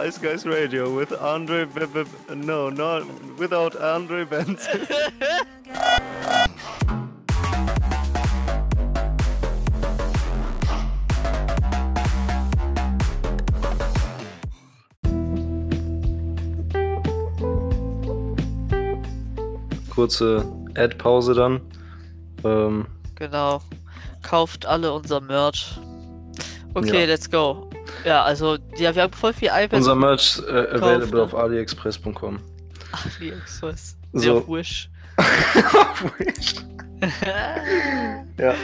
[0.00, 1.66] Wise Guys Radio with Andre.
[1.66, 3.04] B B no, not
[3.38, 4.86] without Andre Benson.
[19.90, 20.44] Kurze
[20.76, 21.60] Ad-Pause dann.
[22.44, 23.60] Ähm, Genau.
[24.22, 25.78] Kauft alle unser Merch.
[26.72, 27.06] Okay, Ja.
[27.06, 27.68] let's go.
[28.04, 29.74] Ja, also, ja, wir haben voll viel iPads.
[29.74, 31.22] unser Merch äh, available ne?
[31.22, 32.40] auf aliexpress.com.
[32.92, 33.96] AliExpress.
[34.12, 34.40] So.
[34.40, 34.90] Ja, Wish.
[38.38, 38.54] ja.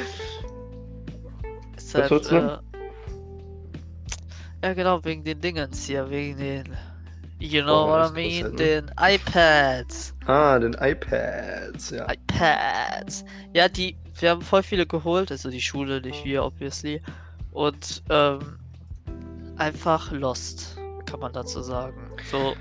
[1.77, 2.37] Ist Was halt, wolltest du?
[2.37, 2.59] äh,
[4.63, 6.77] ja, genau, wegen den Dingens hier, wegen den.
[7.39, 8.57] You know Oh, what I mean?
[8.57, 10.15] Den iPads.
[10.27, 12.07] Ah, den iPads, ja.
[12.11, 13.25] iPads.
[13.53, 17.03] Ja, die, wir haben voll viele geholt, also die Schule, nicht wir, obviously.
[17.53, 18.59] Und, ähm,
[19.59, 20.77] einfach lost,
[21.07, 22.11] kann man dazu sagen.
[22.31, 22.55] So,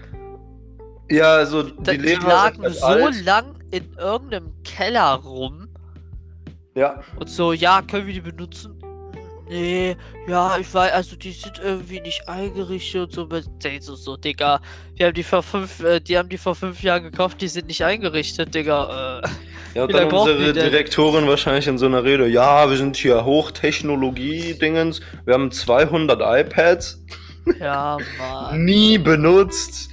[1.10, 3.26] Ja, also die die, Lehrer lagen sind so halt alt.
[3.26, 5.68] lang in irgendeinem Keller rum
[6.76, 8.75] Ja, und so, ja, können wir die benutzen?
[9.48, 9.96] Nee,
[10.28, 14.60] ja, ich weiß, also die sind irgendwie nicht eingerichtet und so, so, so, Digga.
[14.96, 17.68] Wir haben die vor fünf, äh, die haben die vor fünf Jahren gekauft, die sind
[17.68, 19.22] nicht eingerichtet, Digga.
[19.24, 19.28] Äh,
[19.76, 20.52] ja und dann unsere?
[20.52, 27.04] Direktorin wahrscheinlich in so einer Rede, ja, wir sind hier Hochtechnologie-Dingens, wir haben 200 iPads,
[27.60, 28.66] ja, Mann.
[28.66, 29.90] nie benutzt.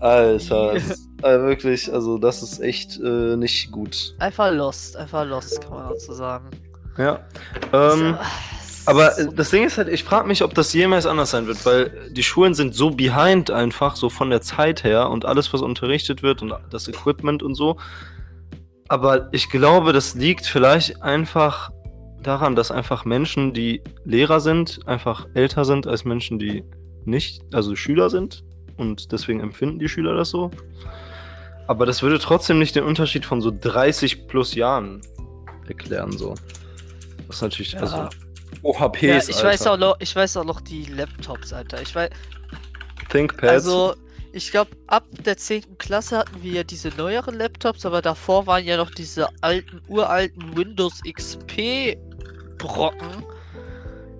[0.00, 4.14] Alter, ist, äh, wirklich, also das ist echt äh, nicht gut.
[4.18, 6.50] Einfach lost, einfach lost, kann man dazu sagen.
[6.98, 7.20] Ja,
[7.72, 8.18] ähm...
[8.20, 11.46] So, Aber äh, das Ding ist halt, ich frage mich, ob das jemals anders sein
[11.46, 15.52] wird, weil die Schulen sind so behind einfach, so von der Zeit her und alles,
[15.52, 17.76] was unterrichtet wird und das Equipment und so.
[18.88, 21.70] Aber ich glaube, das liegt vielleicht einfach
[22.22, 26.64] daran, dass einfach Menschen, die Lehrer sind, einfach älter sind als Menschen, die
[27.04, 28.44] nicht, also Schüler sind.
[28.76, 30.50] Und deswegen empfinden die Schüler das so.
[31.66, 35.00] Aber das würde trotzdem nicht den Unterschied von so 30 plus Jahren
[35.66, 36.34] erklären, so.
[37.26, 37.80] Das ist natürlich, Ja.
[37.80, 38.08] also,
[38.62, 39.48] OHPs, ja, ich Alter.
[39.48, 41.82] weiß auch noch, ich weiß auch noch die Laptops, Alter.
[41.82, 42.10] Ich weiß,
[43.10, 43.52] ThinkPads.
[43.52, 43.94] also
[44.32, 45.78] ich glaube, ab der 10.
[45.78, 50.56] Klasse hatten wir ja diese neueren Laptops, aber davor waren ja noch diese alten, uralten
[50.56, 51.96] Windows XP
[52.58, 53.24] Brocken.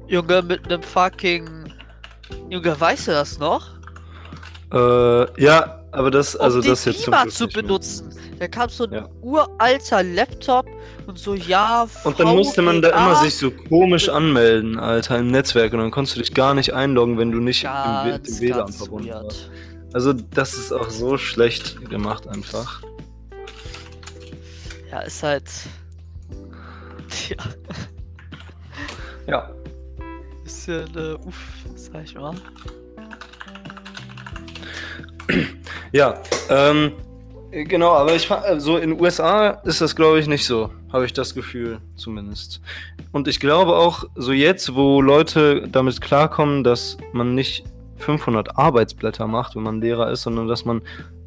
[0.06, 1.72] Junge, mit einem fucking.
[2.50, 3.74] Junge, weißt du das noch?
[4.72, 8.10] äh, ja, aber das, also um den das jetzt zum Beamer zu benutzen.
[8.38, 9.08] Da kam so ein Ja.
[9.22, 10.66] uralter Laptop
[11.06, 11.86] und so, ja.
[12.04, 12.98] Und dann musste man da VGA.
[13.06, 15.72] immer sich so komisch anmelden, Alter, im Netzwerk.
[15.72, 18.58] Und dann konntest du dich gar nicht einloggen, wenn du nicht im, ganz, im WLAN
[18.66, 19.24] ganz verbunden weird.
[19.24, 19.50] warst.
[19.92, 22.82] Also das ist auch so schlecht gemacht einfach.
[24.90, 25.44] Ja, ist halt.
[27.28, 27.36] Ja,
[29.26, 29.50] Ja.
[30.42, 31.36] bisschen äh, uff,
[31.76, 32.34] sag ich mal.
[35.92, 36.20] Ja,
[36.50, 36.92] ähm,
[37.50, 41.12] genau, aber ich fa- so in USA ist das glaube ich nicht so, habe ich
[41.12, 42.60] das Gefühl zumindest.
[43.12, 47.64] Und ich glaube auch so jetzt, wo Leute damit klarkommen, dass man nicht
[47.98, 50.82] 500 Arbeitsblätter macht, wenn man Lehrer ist, sondern dass man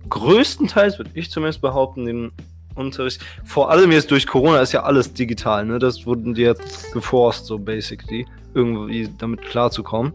[0.10, 2.32] größtenteils, würde ich zumindest behaupten, den
[2.76, 5.80] Unterricht, vor allem jetzt durch Corona ist ja alles digital, ne?
[5.80, 10.14] Das wurden die jetzt geforst, so basically, irgendwie damit klarzukommen.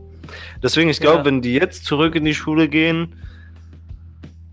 [0.63, 1.25] Deswegen, ich glaube, Ja.
[1.25, 3.15] wenn die jetzt zurück in die Schule gehen,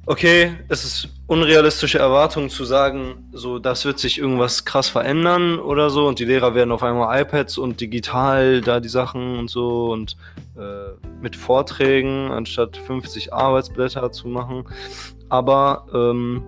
[0.09, 5.91] okay, es ist unrealistische Erwartung zu sagen, so, das wird sich irgendwas krass verändern oder
[5.91, 9.91] so und die Lehrer werden auf einmal iPads und digital da die Sachen und so
[9.91, 10.17] und
[10.57, 14.63] äh, mit Vorträgen anstatt 50 Arbeitsblätter zu machen.
[15.29, 16.43] Aber, ähm,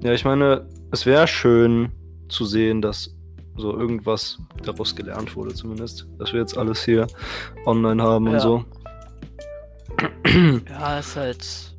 [0.00, 1.90] ja, ich meine, es wäre schön
[2.28, 3.12] zu sehen, dass
[3.56, 6.06] so irgendwas daraus gelernt wurde, zumindest.
[6.20, 7.08] Dass wir jetzt alles hier
[7.66, 8.32] online haben Ja.
[8.34, 8.64] und so.
[10.70, 11.73] Ja, ist halt.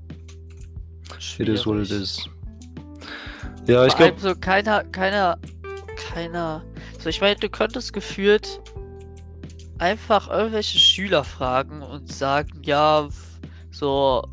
[1.38, 2.28] It is what it is.
[3.68, 5.38] Ja, ich glaube, so keiner, keiner,
[6.14, 6.64] keiner.
[7.00, 8.62] So, ich meine, du könntest gefühlt
[9.80, 13.08] einfach irgendwelche Schüler fragen und sagen, ja,
[13.72, 14.24] so,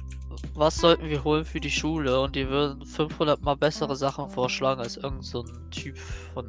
[0.54, 2.20] was sollten wir holen für die Schule?
[2.20, 5.96] Und die würden 500 mal bessere Sachen vorschlagen als irgend so ein Typ
[6.34, 6.48] von,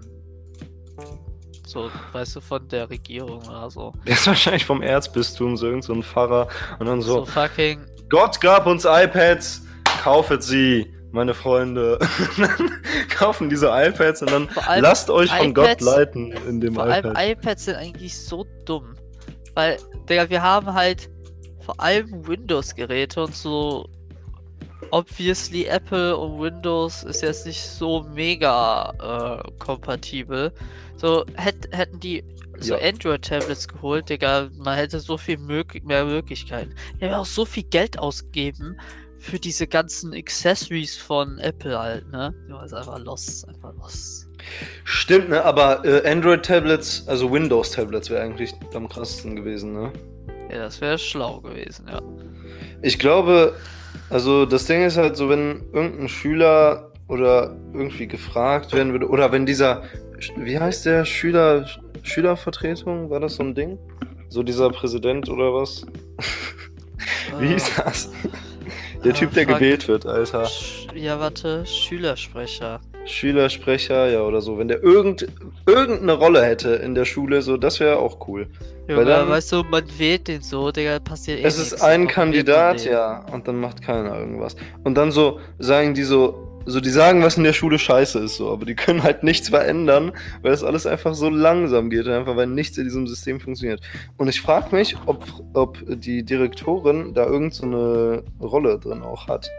[1.66, 3.94] so, weißt du, von der Regierung oder so.
[4.06, 6.48] der ist wahrscheinlich vom Erzbistum, so irgend so ein Pfarrer.
[6.80, 9.64] Und dann So, so, fucking, Gott gab uns iPads,
[10.04, 11.98] kaufet sie, meine Freunde.
[13.16, 16.84] Kaufen diese iPads und dann Vor allem lasst euch von Gott leiten in dem Vor
[16.84, 17.26] allem iPad.
[17.26, 18.96] iPads sind eigentlich so dumm.
[19.54, 19.78] Weil,
[20.10, 21.10] Digga, wir haben halt
[21.62, 23.88] vor allem Windows-Geräte und so
[24.92, 30.52] obviously Apple und Windows ist jetzt nicht so mega äh, kompatibel.
[30.98, 32.24] So hätt, hätten die
[32.60, 32.90] so Ja.
[32.90, 36.76] Android-Tablets geholt, Digga, man hätte so viel mög mehr Möglichkeiten.
[37.00, 38.78] Die haben auch so viel Geld ausgegeben
[39.24, 42.34] für diese ganzen Accessories von Apple halt, ne?
[42.50, 44.28] Ja, ist einfach lost, einfach lost.
[44.84, 45.44] Stimmt, ne?
[45.46, 49.94] Aber äh, Android-Tablets, also Windows-Tablets wäre eigentlich am krassesten gewesen, ne?
[50.52, 52.02] Ja, das wäre schlau gewesen, ja.
[52.82, 53.56] Ich glaube,
[54.10, 59.32] also das Ding ist halt so, wenn irgendein Schüler oder irgendwie gefragt werden würde, oder
[59.32, 59.84] wenn dieser,
[60.36, 61.66] wie heißt der Schüler,
[62.02, 63.80] Schülervertretung, war das so ein Ding?
[64.28, 65.86] So dieser Präsident oder was?
[67.40, 68.12] Wie hieß Äh, das?
[69.04, 70.50] Der Typ, der gewählt wird, Alter.
[70.96, 72.80] Ja, warte, Schülersprecher.
[73.06, 74.58] Schülersprecher, ja, oder so.
[74.58, 75.28] Wenn der irgend,
[75.66, 78.48] irgendeine Rolle hätte in der Schule, so, das wäre auch cool.
[78.88, 82.08] Junge, dann- weißt du, man wählt den so, Digga, passiert eh Es nichts, ist ein
[82.08, 84.56] Kandidat, ja, und dann macht keiner irgendwas.
[84.84, 88.38] Und dann so sagen die so, so die sagen, was in der Schule scheiße ist,
[88.38, 90.12] so, aber die können halt nichts verändern,
[90.42, 93.82] weil das alles einfach so langsam geht, einfach weil nichts in diesem System funktioniert.
[94.18, 99.28] Und ich frage mich, ob, ob die Direktorin da irgendeine so eine Rolle drin auch
[99.28, 99.50] hat.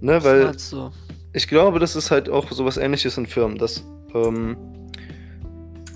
[0.00, 0.90] Ne, weil du?
[1.32, 3.84] ich glaube, das ist halt auch sowas ähnliches in Firmen, dass,
[4.14, 4.56] ähm,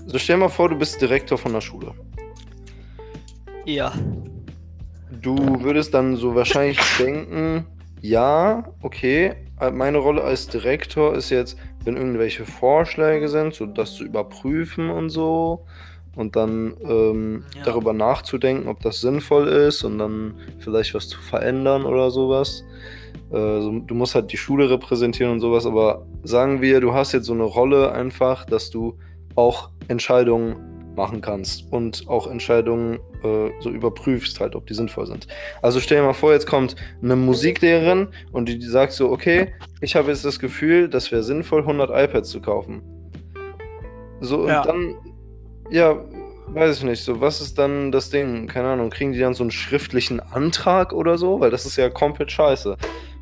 [0.07, 1.93] so stell mal vor, du bist Direktor von der Schule.
[3.65, 3.93] Ja.
[5.21, 7.65] Du würdest dann so wahrscheinlich denken,
[8.03, 13.95] ja, okay, äh, meine Rolle als Direktor ist jetzt, wenn irgendwelche Vorschläge sind, so das
[13.95, 15.65] zu überprüfen und so
[16.17, 17.63] und dann ähm, Ja.
[17.63, 22.65] darüber nachzudenken, ob das sinnvoll ist und dann vielleicht was zu verändern oder sowas.
[23.31, 27.13] Äh, so, du musst halt die Schule repräsentieren und sowas, aber sagen wir, du hast
[27.13, 28.97] jetzt so eine Rolle einfach, dass du
[29.35, 30.57] auch Entscheidungen
[30.95, 35.27] machen kannst und auch Entscheidungen äh, so überprüfst halt, ob die sinnvoll sind.
[35.61, 39.53] Also stell dir mal vor, jetzt kommt eine Musiklehrerin und die, die sagt so, okay,
[39.81, 42.81] ich habe jetzt das Gefühl, das wäre sinnvoll, 100 iPads zu kaufen.
[44.21, 44.61] So, und Ja.
[44.61, 44.95] dann,
[45.69, 45.95] ja,
[46.47, 48.47] weiß ich nicht, so, was ist dann das Ding?
[48.47, 51.39] Keine Ahnung, kriegen die dann so einen schriftlichen Antrag oder so?
[51.39, 52.77] Weil das ist ja komplett scheiße.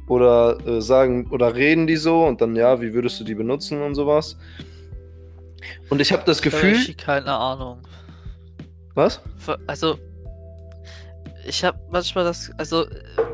[0.07, 3.81] Oder äh, sagen, oder reden die so und dann, ja, wie würdest du die benutzen
[3.81, 4.37] und sowas?
[5.89, 7.81] Und ich habe das Ich Gefühl, echt keine Ahnung.
[8.95, 9.21] was?
[9.67, 9.97] Also,
[11.45, 12.85] ich habe manchmal das, also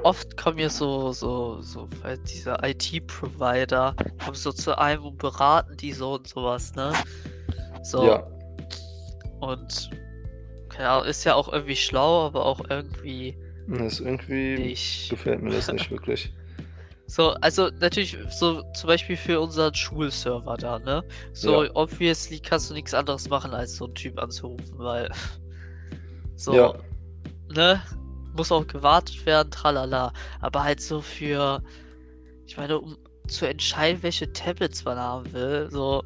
[0.03, 5.75] oft kommen ja so, so, so, weil diese IT-Provider kommen so zu einem und beraten
[5.77, 6.93] die so und sowas, ne?
[7.83, 8.05] So.
[8.07, 8.27] Ja.
[9.39, 9.89] Und,
[10.89, 13.37] Ahnung, ist ja auch irgendwie schlau, aber auch irgendwie
[13.67, 15.09] Das ist irgendwie nicht.
[15.09, 16.33] gefällt mir das nicht wirklich.
[17.07, 21.03] So, also natürlich, so zum Beispiel für unseren Schulserver da, ne?
[21.33, 21.71] So, Ja.
[21.73, 25.09] obviously kannst du nichts anderes machen, als so einen Typ anzurufen, weil.
[26.39, 26.73] So, Ja.
[27.49, 27.81] ne?
[28.35, 30.13] Muss auch gewartet werden, tralala.
[30.39, 31.63] Aber halt so für.
[32.45, 32.95] Ich meine, um
[33.27, 36.03] zu entscheiden, welche Tablets man haben will, so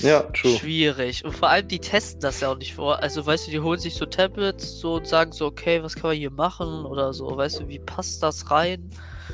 [0.00, 0.56] Ja, true.
[0.56, 1.24] schwierig.
[1.24, 3.02] Und vor allem, die testen das ja auch nicht vor.
[3.02, 6.10] Also, weißt du, die holen sich so Tablets so und sagen so, okay, was kann
[6.10, 7.36] man hier machen oder so.
[7.36, 8.90] Weißt du, wie passt das rein?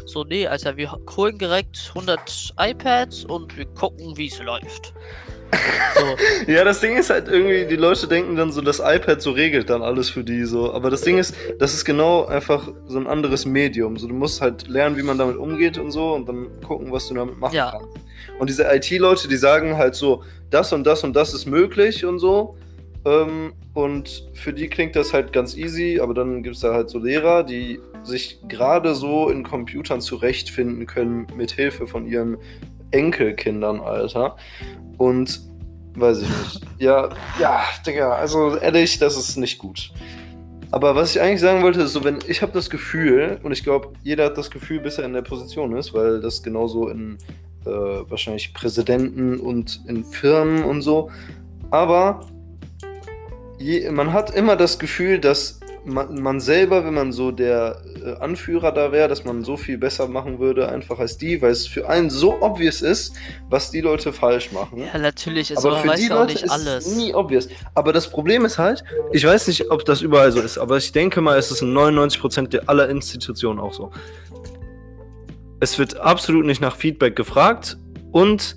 [0.06, 4.94] So, nee, Alter, wir holen direkt 100 iPads und wir gucken, wie es läuft.
[5.96, 9.30] So, Ja, das Ding ist halt irgendwie, die Leute denken dann so, das iPad so
[9.30, 10.72] regelt dann alles für die so.
[10.72, 13.96] Aber das Ding ist, das ist genau einfach so ein anderes Medium.
[13.96, 17.06] So, du musst halt lernen, wie man damit umgeht und so und dann gucken, was
[17.06, 17.70] du damit machen Ja.
[17.70, 17.96] kannst.
[18.38, 22.18] Und diese IT-Leute, die sagen halt so, das und das und das ist möglich und
[22.18, 22.56] so.
[23.04, 26.88] Ähm, und für die klingt das halt ganz easy, aber dann gibt es da halt
[26.88, 32.36] so Lehrer, die sich gerade so in Computern zurechtfinden können, mit Hilfe von ihren
[32.92, 34.36] Enkelkindern, Alter.
[34.98, 35.40] Und
[35.96, 36.60] weiß ich nicht.
[36.78, 39.92] Ja, ja, Digga, also ehrlich, das ist nicht gut.
[40.70, 43.62] Aber was ich eigentlich sagen wollte, ist so, wenn ich habe das Gefühl, und ich
[43.62, 47.18] glaube, jeder hat das Gefühl, bis er in der Position ist, weil das genauso in
[47.66, 47.70] äh,
[48.10, 51.10] wahrscheinlich Präsidenten und in Firmen und so.
[51.70, 52.20] Aber
[53.58, 58.14] je, man hat immer das Gefühl, dass man, man selber, wenn man so der äh,
[58.14, 61.66] Anführer da wäre, dass man so viel besser machen würde, einfach als die, weil es
[61.66, 63.14] für einen so obvious ist,
[63.50, 64.78] was die Leute falsch machen.
[64.78, 66.86] ja, natürlich, also Aber für die Leute ist alles.
[66.86, 67.48] es nie obvious.
[67.74, 70.92] Aber das Problem ist halt, ich weiß nicht, ob das überall so ist, aber ich
[70.92, 73.90] denke mal, es ist in 99% der aller Institutionen auch so.
[75.64, 77.78] Es wird absolut nicht nach Feedback gefragt
[78.12, 78.54] und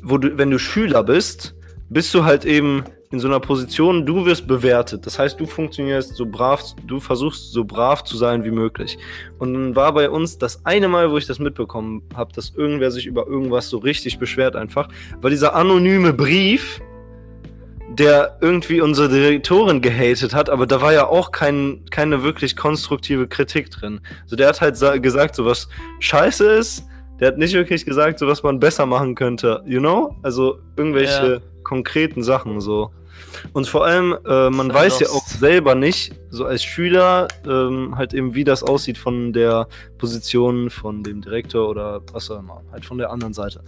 [0.00, 1.56] wo du, wenn du Schüler bist,
[1.88, 5.04] bist du halt eben in so einer Position, du wirst bewertet.
[5.06, 8.96] Das heißt, du funktionierst so brav, du versuchst so brav zu sein wie möglich.
[9.40, 12.92] Und dann war bei uns das eine Mal, wo ich das mitbekommen habe, dass irgendwer
[12.92, 14.86] sich über irgendwas so richtig beschwert einfach,
[15.20, 16.80] weil dieser anonyme Brief,
[17.98, 23.26] der irgendwie unsere Direktorin gehatet hat, aber da war ja auch kein, keine wirklich konstruktive
[23.26, 24.00] Kritik drin.
[24.26, 25.68] So, der hat halt gesagt, so was
[26.00, 26.84] scheiße ist.
[27.20, 30.14] Der hat nicht wirklich gesagt, so was man besser machen könnte, you know?
[30.22, 31.40] Also irgendwelche ja.
[31.64, 32.90] konkreten Sachen so.
[33.54, 38.12] Und vor allem, äh, man weiß ja auch selber nicht, so als Schüler, ähm, halt
[38.12, 42.84] eben, wie das aussieht von der Position von dem Direktor oder was auch immer, halt
[42.84, 43.62] von der anderen Seite.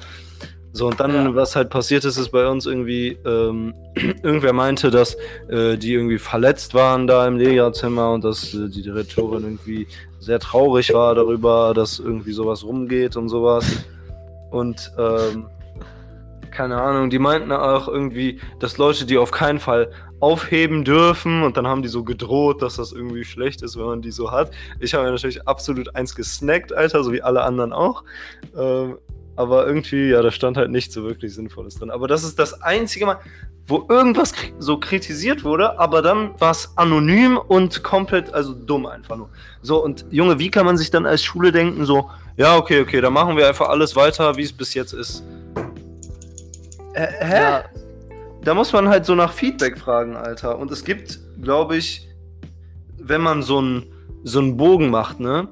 [0.78, 1.35] So, und dann, ja.
[1.35, 3.75] was halt passiert ist, ist bei uns irgendwie, ähm,
[4.23, 5.16] irgendwer meinte, dass
[5.49, 9.88] äh, die irgendwie verletzt waren da im Lehrerzimmer und dass äh, die Direktorin irgendwie
[10.20, 13.66] sehr traurig war darüber, dass irgendwie sowas rumgeht und sowas.
[14.52, 15.47] Und ähm,
[16.52, 21.56] keine Ahnung, die meinten auch irgendwie, dass Leute die auf keinen Fall aufheben dürfen und
[21.56, 24.52] dann haben die so gedroht, dass das irgendwie schlecht ist, wenn man die so hat.
[24.78, 28.04] Ich habe mir natürlich absolut eins gesnackt, Alter, so wie alle anderen auch.
[28.56, 28.99] Ähm,
[29.38, 31.90] aber irgendwie, ja, da stand halt nicht so wirklich Sinnvolles drin.
[31.90, 33.18] Aber das ist das einzige Mal,
[33.68, 39.16] wo irgendwas so kritisiert wurde, aber dann war es anonym und komplett, also dumm einfach
[39.16, 39.28] nur.
[39.62, 43.00] So, und Junge, wie kann man sich dann als Schule denken, so, ja, okay, okay,
[43.00, 45.23] dann machen wir einfach alles weiter, wie es bis jetzt ist.
[46.95, 47.35] Äh, hä?
[47.35, 47.64] Ja.
[48.42, 50.59] Da muss man halt so nach Feedback fragen, Alter.
[50.59, 52.09] Und es gibt, glaube ich,
[52.99, 53.87] wenn man so einen
[54.25, 55.47] so einen Bogen macht, ne?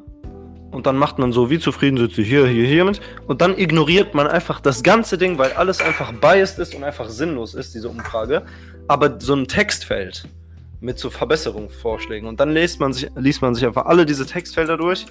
[0.70, 3.00] Und dann macht man so, wie zufrieden sind sie hier, hier, hiermit.
[3.26, 7.08] Und dann ignoriert man einfach das ganze Ding, weil alles einfach biased ist und einfach
[7.08, 8.42] sinnlos ist, diese Umfrage.
[8.88, 10.28] Aber so ein Textfeld
[10.80, 12.28] mit so Verbesserungsvorschlägen.
[12.28, 15.06] Und dann liest man sich, liest man sich einfach alle diese Textfelder durch.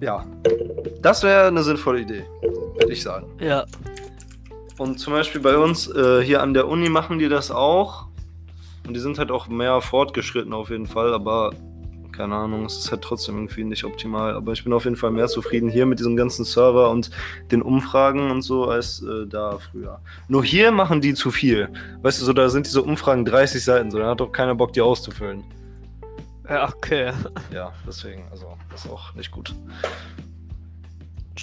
[0.00, 0.24] Ja,
[1.02, 3.26] das wäre eine sinnvolle Idee, würde ich sagen.
[3.38, 3.66] Ja.
[4.78, 8.06] Und zum Beispiel bei uns äh, hier an der Uni machen die das auch.
[8.86, 11.52] Und die sind halt auch mehr fortgeschritten auf jeden Fall, aber
[12.20, 14.34] keine Ahnung, es ist halt trotzdem irgendwie nicht optimal.
[14.34, 17.10] Aber ich bin auf jeden Fall mehr zufrieden hier mit diesem ganzen Server und
[17.50, 20.02] den Umfragen und so als äh, da früher.
[20.28, 21.70] Nur hier machen die zu viel.
[22.02, 24.74] Weißt du, so da sind diese Umfragen 30 Seiten, so da hat doch keiner Bock,
[24.74, 25.42] die auszufüllen.
[26.46, 27.12] Ja, okay.
[27.50, 29.54] Ja, deswegen, also, das ist auch nicht gut.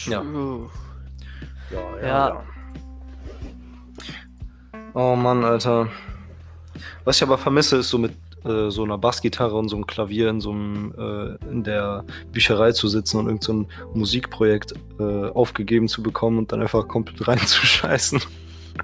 [0.05, 0.21] Ja.
[0.21, 0.59] Ja,
[1.71, 2.07] ja, ja.
[2.07, 2.43] ja.
[4.93, 5.89] Oh Mann, Alter.
[7.03, 8.13] Was ich aber vermisse, ist so mit
[8.47, 12.71] äh, so einer Bassgitarre und so einem Klavier in so einem, äh, in der Bücherei
[12.71, 17.27] zu sitzen und irgend so ein Musikprojekt äh, aufgegeben zu bekommen und dann einfach komplett
[17.27, 18.21] reinzuscheißen.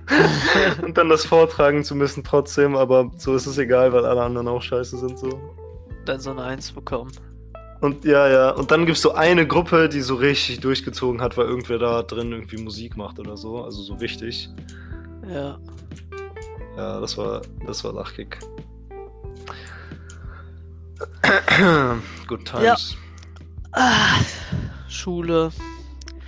[0.83, 4.47] und dann das vortragen zu müssen trotzdem, aber so ist es egal, weil alle anderen
[4.47, 5.39] auch scheiße sind so.
[6.05, 7.11] Dann so eine Eins bekommen.
[7.81, 11.35] Und ja, ja, und dann gibt es so eine Gruppe, die so richtig durchgezogen hat,
[11.35, 14.49] weil irgendwer da drin irgendwie Musik macht oder so, also so richtig.
[15.29, 15.59] Ja.
[16.77, 18.39] Ja, das war, das war lachkick.
[22.27, 22.63] Good times.
[22.63, 22.75] Ja.
[23.71, 24.19] Ah,
[24.87, 25.51] Schule.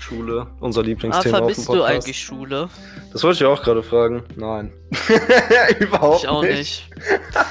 [0.06, 1.38] Schule, unser Lieblingsthema.
[1.38, 2.70] Ah, vermisst du eigentlich Schule?
[3.12, 4.24] Das wollte ich auch gerade fragen.
[4.36, 4.72] Nein.
[5.80, 6.56] Überhaupt ich auch nicht.
[6.60, 6.92] nicht.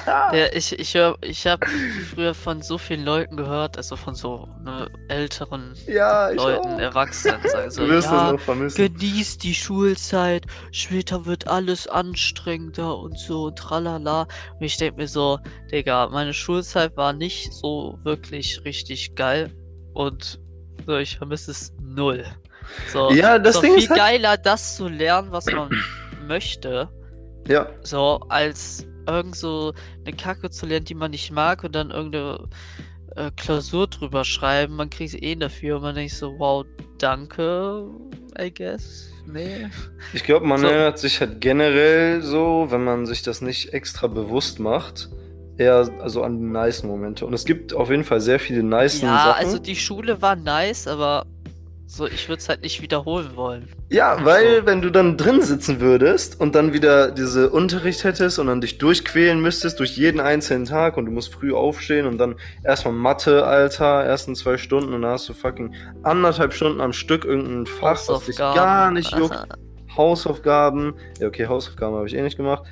[0.07, 1.67] ja, ich ich, ich habe
[2.15, 6.79] früher von so vielen Leuten gehört, also von so ne, älteren ja, Leuten, auch.
[6.79, 7.41] Erwachsenen.
[7.43, 8.77] Sagen so, du wirst ja, das noch vermissen.
[8.77, 14.29] Genießt die Schulzeit, später wird alles anstrengender und so und tralala.
[14.61, 15.41] Und ich denke mir so,
[15.73, 19.53] Digga, meine Schulzeit war nicht so wirklich richtig geil.
[19.93, 20.39] Und
[20.87, 22.25] so, ich vermisse es null.
[22.93, 23.99] So, ja, das ist Ding viel ist halt...
[23.99, 25.71] geiler, das zu lernen, was man
[26.27, 26.89] möchte.
[27.49, 27.69] Ja.
[27.83, 29.73] So, als irgend so
[30.05, 32.49] eine Kacke zu lernen, die man nicht mag und dann irgendeine
[33.17, 34.77] äh, Klausur drüber schreiben.
[34.77, 36.65] Man kriegt eh dafür und man denkt so, wow,
[36.99, 37.89] danke,
[38.39, 39.11] I guess.
[39.27, 39.69] Nee.
[40.13, 40.67] Ich glaube, man so.
[40.67, 45.09] erinnert sich halt generell so, wenn man sich das nicht extra bewusst macht,
[45.57, 47.25] eher also an nice Momente.
[47.25, 49.31] Und es gibt auf jeden Fall sehr viele nice ja, Sachen.
[49.31, 51.27] Ja, also die Schule war nice, aber
[51.87, 53.69] so, ich würde es halt nicht wiederholen wollen.
[53.91, 54.67] Ja, weil so.
[54.67, 58.79] wenn du dann drin sitzen würdest und dann wieder diese Unterricht hättest und dann dich
[58.79, 63.45] durchquälen müsstest durch jeden einzelnen Tag und du musst früh aufstehen und dann erstmal Mathe,
[63.45, 68.01] Alter, ersten zwei Stunden und dann hast du fucking anderthalb Stunden am Stück irgendein Fach,
[68.09, 69.47] was dich gar nicht juckt.
[69.97, 70.95] Hausaufgaben.
[71.21, 72.65] Ja, okay, Hausaufgaben habe ich eh nicht gemacht.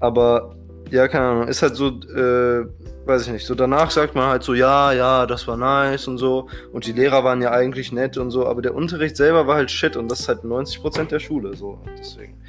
[0.00, 0.56] Aber
[0.90, 1.48] ja, keine Ahnung.
[1.48, 2.66] Ist halt so, äh,
[3.08, 3.46] weiß ich nicht.
[3.46, 6.48] So danach sagt man halt so, ja, ja, das war nice und so.
[6.72, 8.46] Und die Lehrer waren ja eigentlich nett und so.
[8.46, 11.56] Aber der Unterricht selber war halt shit und das ist halt 90% der Schule.
[11.56, 12.40] So, deswegen.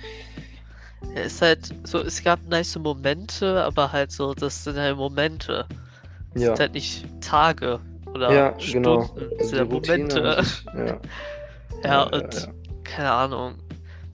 [1.16, 5.66] Ja, ist halt so, es gab nice Momente, aber halt so, das sind halt Momente.
[6.34, 6.50] Das ja.
[6.50, 7.80] sind halt nicht Tage
[8.14, 9.06] oder ja, genau.
[9.06, 9.20] Stunden.
[9.20, 9.36] Genau.
[9.38, 10.44] Das sind halt Momente.
[11.84, 11.90] Ja.
[11.90, 12.04] ja.
[12.04, 12.50] und
[12.84, 13.56] keine Ahnung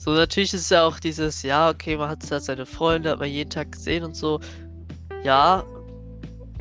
[0.05, 3.19] so, natürlich ist es ja auch dieses, ja, okay, man hat halt seine Freunde, hat
[3.19, 4.39] man jeden Tag gesehen und so.
[5.23, 5.63] Ja,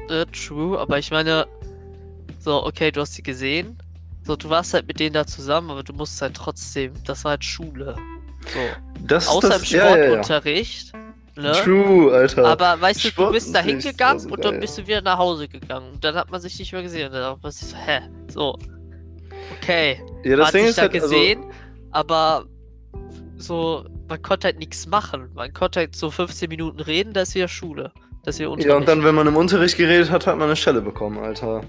[0.08, 1.46] äh, true, aber ich meine,
[2.38, 3.78] so, okay, du hast sie gesehen.
[4.22, 7.32] So, du warst halt mit denen da zusammen, aber du musst halt trotzdem, das war
[7.32, 7.94] halt Schule.
[8.52, 8.60] So.
[9.06, 10.92] Das Außer das, im Sportunterricht.
[10.92, 11.14] Ja, ja, ja.
[11.36, 11.52] Ne?
[11.52, 12.44] True, Alter.
[12.44, 15.48] Aber weißt du, du bist da hingegangen war und dann bist du wieder nach Hause
[15.48, 15.94] gegangen.
[15.94, 17.08] Und dann hat man sich nicht mehr gesehen.
[17.08, 18.00] Und dann hat man sich so, hä?
[18.28, 18.56] So.
[19.58, 20.00] Okay.
[20.22, 21.44] ja, Man das hat Ding sich ist da halt, also, gesehen,
[21.90, 22.46] aber
[23.36, 25.28] so, man konnte halt nichts machen.
[25.34, 27.90] Man konnte halt so 15 Minuten reden, da ist wieder Schule.
[28.24, 28.68] Das ist wieder Unterricht.
[28.70, 31.62] ja, und dann, wenn man im Unterricht geredet hat, hat man eine Schelle bekommen, Alter.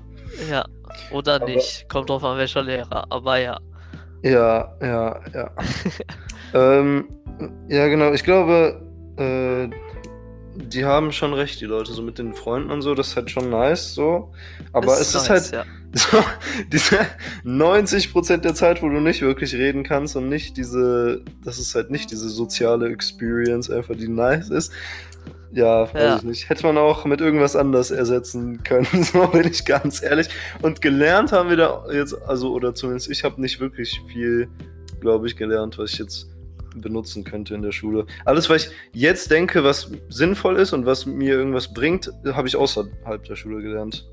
[0.49, 0.65] Ja,
[1.11, 1.87] oder Aber- nicht.
[1.89, 3.05] Kommt drauf an, welcher Lehrer.
[3.09, 3.59] Aber ja.
[4.23, 5.51] Ja, ja, ja.
[6.53, 7.05] ähm,
[7.67, 8.11] ja, genau.
[8.13, 8.81] Ich glaube,
[9.17, 9.69] äh,
[10.57, 13.29] die haben schon recht, die Leute, so mit den Freunden und so, das ist halt
[13.29, 14.31] schon nice, so.
[14.71, 15.71] Aber Das es ist nice, halt ja.
[15.93, 16.17] so,
[16.71, 16.97] diese
[17.43, 21.91] 90% der Zeit, wo du nicht wirklich reden kannst und nicht diese, das ist halt
[21.91, 24.71] nicht diese soziale Experience einfach, die nice ist.
[25.55, 26.15] Ja, weiß Ja.
[26.17, 26.49] ich nicht.
[26.49, 30.27] Hätte man auch mit irgendwas anders ersetzen können, so bin ich ganz ehrlich.
[30.61, 34.49] Und gelernt haben wir da jetzt, also, oder zumindest ich habe nicht wirklich viel,
[34.99, 36.27] glaube ich, gelernt, was ich jetzt
[36.75, 38.05] benutzen könnte in der Schule.
[38.25, 42.57] Alles, was ich jetzt denke, was sinnvoll ist und was mir irgendwas bringt, habe ich
[42.57, 44.05] außerhalb der Schule gelernt.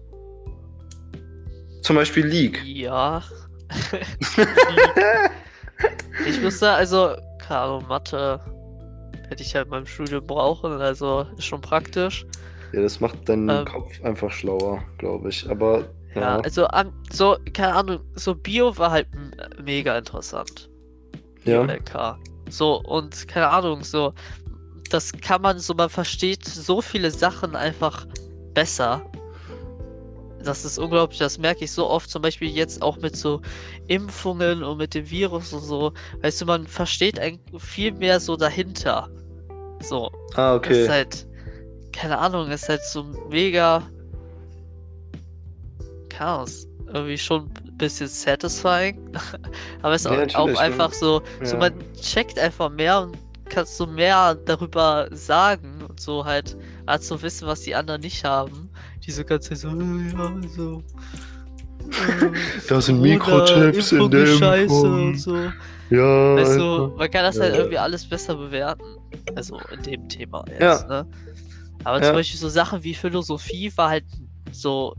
[1.82, 2.62] Zum Beispiel League.
[2.64, 3.20] Ja.
[6.28, 7.16] ich sagen, also,
[7.49, 8.40] Ahnung, Mathe
[9.32, 12.24] hätte ich halt in meinem Studium brauchen, also ist schon praktisch.
[12.72, 13.64] Ja, das macht deinen Ähm.
[13.64, 15.48] Kopf einfach schlauer, glaube ich.
[15.50, 15.84] Aber
[16.14, 19.08] Ja, ja, also, am- so, keine Ahnung, so Bio war halt
[19.62, 20.68] mega interessant.
[21.44, 21.64] ja.
[21.64, 22.18] LK.
[22.50, 24.12] So, und keine Ahnung, so,
[24.90, 28.06] das kann man so, man versteht so viele Sachen einfach
[28.54, 29.02] besser.
[30.44, 33.40] Das ist unglaublich, das merke ich so oft, zum Beispiel jetzt auch mit so
[33.86, 35.92] Impfungen und mit dem Virus und so.
[36.20, 37.20] Weißt du, man versteht
[37.58, 39.08] viel mehr so dahinter.
[39.82, 40.88] So, Ah, das ist okay.
[40.88, 41.26] halt,
[41.92, 43.82] keine Ahnung, ist halt so mega
[46.08, 46.66] Chaos.
[46.92, 48.98] Irgendwie schon ein bisschen satisfying.
[49.82, 51.60] Aber es ist Ja, auch, auch natürlich, einfach so, so ja.
[51.70, 53.16] man checkt einfach mehr und
[53.48, 58.24] kannst so mehr darüber sagen und so halt, als so wissen, was die anderen nicht
[58.24, 58.70] haben.
[59.04, 60.82] Die so ganz so, äh, ja, so.
[62.68, 65.36] Da sind Mikrochips in ist Scheiße und so.
[65.90, 69.01] Ja, Weißt du, man kann das halt irgendwie alles besser bewerten.
[69.35, 70.87] Also in dem Thema jetzt, Ja.
[70.88, 71.07] ne?
[71.85, 72.05] Aber Ja.
[72.05, 74.05] zum Beispiel so Sachen wie Philosophie war halt
[74.53, 74.94] so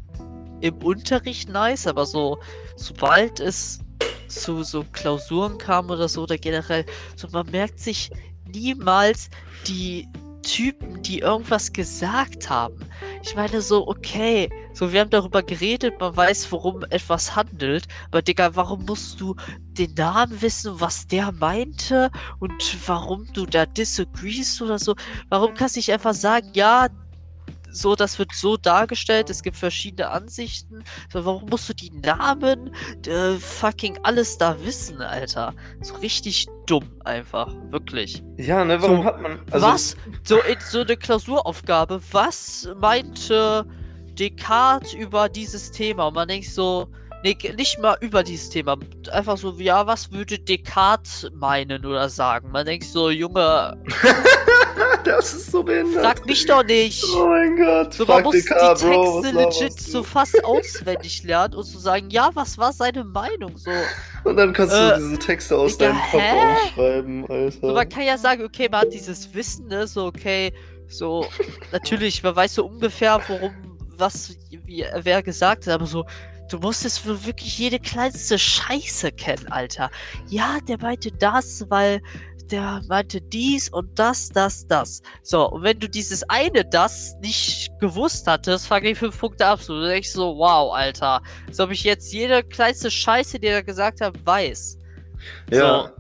[0.62, 2.38] im Unterricht nice, aber so,
[2.76, 3.80] sobald es
[4.28, 8.10] zu so Klausuren kam oder so, oder generell, so man merkt sich
[8.52, 9.30] niemals
[9.68, 10.08] die
[10.42, 12.78] Typen, die irgendwas gesagt haben.
[13.26, 18.22] Ich meine so, okay, so wir haben darüber geredet, man weiß, worum etwas handelt, aber
[18.22, 19.36] Digga, warum musst du
[19.78, 24.96] den Namen wissen, was der meinte und warum du da disagreest oder so?
[25.30, 26.90] Warum kannst du nicht einfach sagen, ja,
[27.74, 30.84] so, das wird so dargestellt, es gibt verschiedene Ansichten.
[31.12, 32.74] So, warum musst du die Namen,
[33.08, 35.54] äh, fucking alles da wissen, Alter?
[35.82, 38.24] So richtig dumm einfach, wirklich.
[38.38, 39.40] ja, ne, warum so, hat man.
[39.52, 39.98] Also, was?
[40.24, 43.66] So, in, so eine Klausuraufgabe, was meinte
[44.14, 46.08] Descartes über dieses Thema?
[46.08, 46.88] Und man denkt so,
[47.24, 48.78] nee, nicht mal über dieses Thema.
[49.12, 52.52] Einfach so, ja, was würde Descartes meinen oder sagen?
[52.52, 53.78] Man denkt so, Junge,
[55.04, 56.04] das ist so behindert.
[56.04, 57.04] frag mich doch nicht.
[57.16, 57.94] Oh mein Gott.
[57.94, 61.78] So, man muss DK, die Bro, Texte laberst legit so fast auswendig lernen und zu
[61.80, 63.58] sagen, ja, was war seine Meinung?
[63.58, 63.72] So,
[64.24, 66.54] Und dann kannst Äh, du diese Texte aus Digga, deinem Kopf hä?
[66.54, 67.68] aufschreiben, Alter.
[67.68, 70.54] so, man kann ja sagen, okay, man hat dieses Wissen, ne, so, okay,
[70.88, 71.26] so,
[71.72, 73.52] natürlich, man weiß so ungefähr, worum,
[73.98, 76.06] was, wie, wer gesagt hat, aber so,
[76.54, 79.90] du musstest wohl wirklich jede kleinste Scheiße kennen, Alter.
[80.30, 82.00] Ja, der meinte das, weil
[82.52, 85.02] der meinte dies und das, das, das.
[85.24, 89.62] So, und wenn du dieses eine das nicht gewusst hattest, fange ich fünf Punkte ab.
[89.62, 91.24] So, du denkst so, wow, Alter.
[91.48, 94.78] Als ob ich jetzt jede kleinste Scheiße, die er gesagt hat, weiß.
[95.50, 95.92] ja.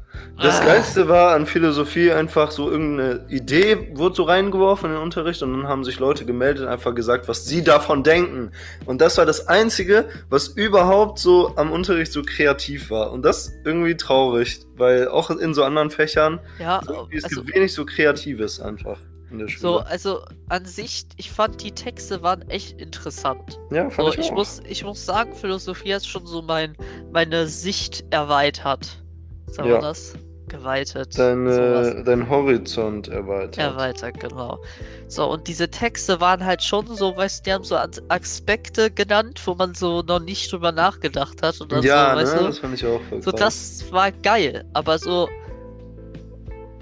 [0.42, 0.66] Das Ah.
[0.66, 5.52] Geilste war an Philosophie einfach so irgendeine Idee wurde so reingeworfen in den Unterricht und
[5.54, 8.52] dann haben sich Leute gemeldet und einfach gesagt, was sie davon denken.
[8.86, 13.12] Und das war das Einzige, was überhaupt so am Unterricht so kreativ war.
[13.12, 17.56] Und das irgendwie traurig, weil auch in so anderen Fächern, Ja, irgendwie, es also, gibt
[17.56, 18.98] wenig so Kreatives einfach
[19.32, 23.60] in der so, also an sich, ich fand die Texte waren echt interessant.
[23.72, 24.36] ja, fand So, ich, ich, auch.
[24.36, 26.76] muss, ich muss sagen, Philosophie hat schon so mein,
[27.12, 29.03] meine Sicht erweitert.
[29.48, 29.76] Sagen Ja.
[29.76, 30.14] wir das?
[30.50, 31.14] Geweitet.
[31.14, 31.88] sowas.
[31.88, 33.58] Deine, dein Horizont erweitert.
[33.58, 34.60] Erweitert, genau.
[35.08, 38.92] So, und diese Texte waren halt schon so, weißt du, die haben so As- Aspekte
[38.92, 41.60] genannt, wo man so noch nicht drüber nachgedacht hat.
[41.60, 44.12] Und dann ja, so, weißt ne, du, das fand ich auch voll so das war
[44.12, 44.64] geil.
[44.74, 45.28] Aber so,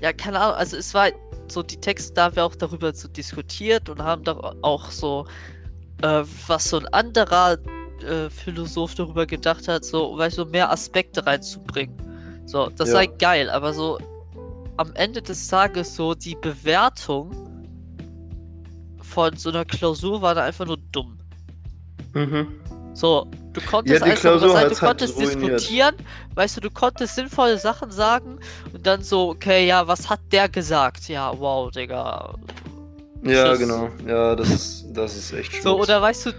[0.02, 1.10] ja, keine Ahnung, also es war
[1.48, 5.26] so, die Texte, da haben wir auch darüber so diskutiert und haben da auch so,
[6.02, 7.58] äh, was so ein anderer
[8.04, 12.11] äh, Philosoph darüber gedacht hat, so, weißt du, mehr Aspekte reinzubringen.
[12.52, 12.96] So, das Ja.
[12.96, 13.98] sei geil, aber so
[14.76, 17.32] am Ende des Tages so die Bewertung
[19.02, 21.18] von so einer Klausur war dann einfach nur dumm.
[22.14, 22.48] Mhm.
[22.94, 25.96] So, du konntest Ja, einfach sein, du halt konntest diskutieren,
[26.36, 28.38] weißt du, du konntest sinnvolle Sachen sagen
[28.74, 31.08] und dann so, okay, ja, was hat der gesagt?
[31.08, 32.34] Ja, wow, Digga.
[33.24, 33.60] Ja, Tschüss.
[33.60, 33.90] genau.
[34.06, 35.64] Ja, das ist, das ist echt schlimm.
[35.64, 36.32] So, oder weißt du,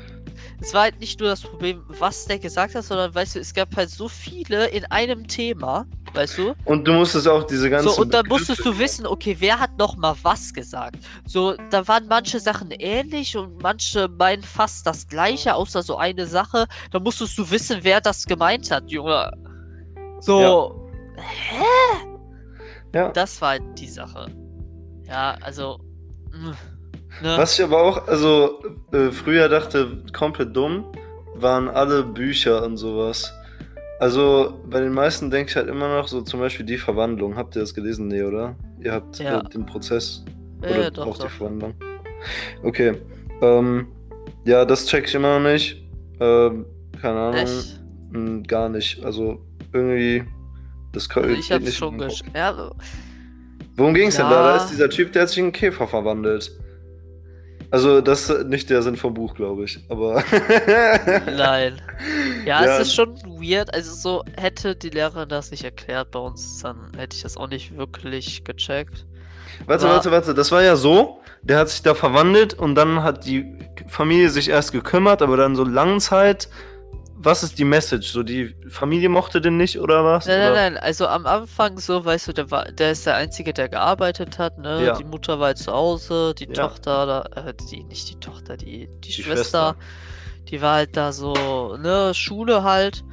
[0.62, 3.52] es war halt nicht nur das Problem, was der gesagt hat, sondern weißt du, es
[3.52, 6.54] gab halt so viele in einem Thema, weißt du?
[6.64, 7.88] Und du musstest auch diese ganzen.
[7.88, 10.96] So, und dann Begriffe- musstest du wissen, okay, wer hat noch mal was gesagt?
[11.26, 16.26] So, da waren manche Sachen ähnlich und manche meinen fast das gleiche, außer so eine
[16.26, 16.66] Sache.
[16.90, 19.30] Da musstest du wissen, wer das gemeint hat, Junge.
[20.20, 21.64] So, hä?
[22.94, 23.08] Ja.
[23.10, 24.26] Das war halt die Sache.
[25.06, 25.80] Ja, also.
[26.30, 26.56] mh,
[27.20, 27.34] Ne?
[27.36, 30.84] Was ich aber auch, also äh, früher dachte, komplett dumm,
[31.34, 33.32] waren alle Bücher und sowas.
[34.00, 37.36] Also bei den meisten denke ich halt immer noch so zum Beispiel die Verwandlung.
[37.36, 38.08] Habt ihr das gelesen?
[38.08, 38.56] Nee, oder?
[38.80, 39.40] Ihr habt Ja.
[39.40, 40.24] äh, den Prozess
[40.62, 41.30] Ja, oder ja, doch, auch die doch.
[41.30, 41.74] Verwandlung.
[42.64, 42.94] Okay.
[43.42, 43.88] Ähm,
[44.44, 45.84] ja, das check ich immer noch nicht.
[46.20, 46.66] Ähm,
[47.00, 47.34] keine Ahnung.
[47.40, 47.80] Echt?
[48.12, 49.04] Hm, gar nicht.
[49.04, 49.40] Also
[49.72, 50.24] irgendwie.
[50.92, 52.22] Das kann, Also ich hab's nicht schon in den gesch...
[52.24, 52.34] Kopf.
[52.34, 52.70] Ja,
[53.76, 54.42] Worum ging's denn da?
[54.42, 54.56] Da Ja.
[54.56, 56.52] ist dieser Typ, der hat sich in einen Käfer verwandelt.
[57.72, 59.80] Also, das ist nicht der Sinn vom Buch, glaube ich.
[59.88, 60.22] Aber.
[61.26, 61.80] nein.
[62.44, 62.76] Ja, Ja.
[62.78, 63.72] es ist schon weird.
[63.74, 67.48] Also so hätte die Lehrerin das nicht erklärt bei uns, dann hätte ich das auch
[67.48, 69.06] nicht wirklich gecheckt.
[69.66, 70.34] Warte, Aber- warte, warte.
[70.34, 73.56] Das war ja so, der hat sich da verwandelt und dann hat die
[73.88, 76.48] Familie sich erst gekümmert, aber dann so lange Zeit.
[77.24, 78.08] Was ist die Message?
[78.10, 80.26] So, die Familie mochte den nicht oder was?
[80.26, 80.54] Nein, oder?
[80.54, 80.82] nein, nein.
[80.82, 84.58] Also am Anfang so, weißt du, der war, der ist der Einzige, der gearbeitet hat,
[84.58, 84.86] ne?
[84.86, 84.96] Ja.
[84.96, 86.52] Die Mutter war zu Hause, die Ja.
[86.54, 89.76] Tochter, da, äh, die, nicht die Tochter, die, die, Die Schwester,
[90.48, 93.04] die war halt da so, ne, Schule halt.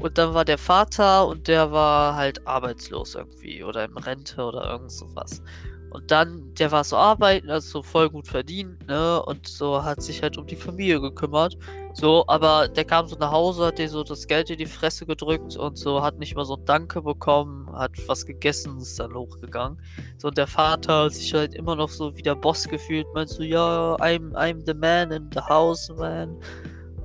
[0.00, 4.70] Und dann war der Vater und der war halt arbeitslos irgendwie oder in Rente oder
[4.70, 5.42] irgend sowas.
[5.90, 9.22] Und dann, der war so arbeiten, also so voll gut verdient, ne?
[9.22, 11.56] Und so hat sich halt um die Familie gekümmert.
[11.92, 15.06] So, aber der kam so nach Hause, hat dir so das Geld in die Fresse
[15.06, 19.12] gedrückt und so hat nicht mal so ein Danke bekommen, hat was gegessen, ist dann
[19.14, 19.76] hochgegangen.
[20.18, 23.28] So, und der Vater hat sich halt immer noch so wie der Boss gefühlt, meint
[23.28, 26.36] so, ja, I'm, I'm the man in the house, man.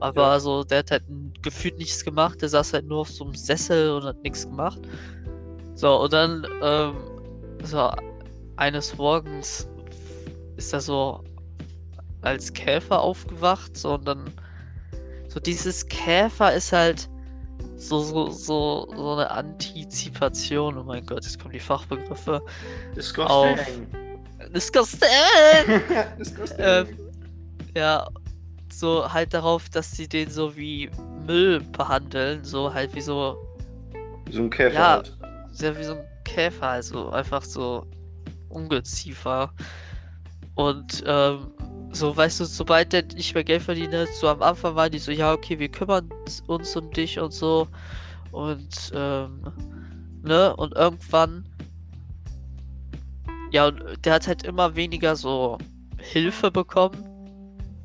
[0.02, 0.40] Aber Ja.
[0.40, 1.04] so, der hat halt
[1.42, 4.80] gefühlt nichts gemacht, der saß halt nur auf so einem Sessel und hat nichts gemacht.
[5.74, 6.96] So, und dann, ähm,
[7.64, 7.90] so,
[8.58, 9.68] eines Morgens
[10.58, 11.24] ist er so
[12.22, 14.32] als Käfer aufgewacht, so, und dann,
[15.28, 17.10] so dieses Käfer ist halt
[17.78, 22.42] so, so, so, so eine Antizipation, oh mein Gott, jetzt kommen die Fachbegriffe.
[22.42, 23.88] Auf- Disgusting!
[24.54, 25.10] Disgusting.
[26.58, 26.88] Ähm,
[27.76, 28.08] ja,
[28.72, 30.90] so halt darauf, dass sie den so wie
[31.26, 33.38] Müll behandeln, so halt wie so,
[34.32, 34.90] so ein Käfer ja.
[34.92, 35.18] halt.
[35.52, 37.86] sehr wie so ein Käfer, also einfach so
[38.50, 39.52] Ungeziefer.
[40.56, 41.52] Und ähm,
[41.96, 45.00] so, weißt du, sobald der nicht mehr Geld verdient hat, so am Anfang waren die
[45.00, 46.10] so, ja, okay, wir kümmern
[46.48, 47.68] uns um dich und so.
[48.32, 49.42] Und, ähm,
[50.22, 51.46] ne, und irgendwann,
[53.52, 55.58] ja, und der hat halt immer weniger so
[55.98, 57.16] Hilfe bekommen.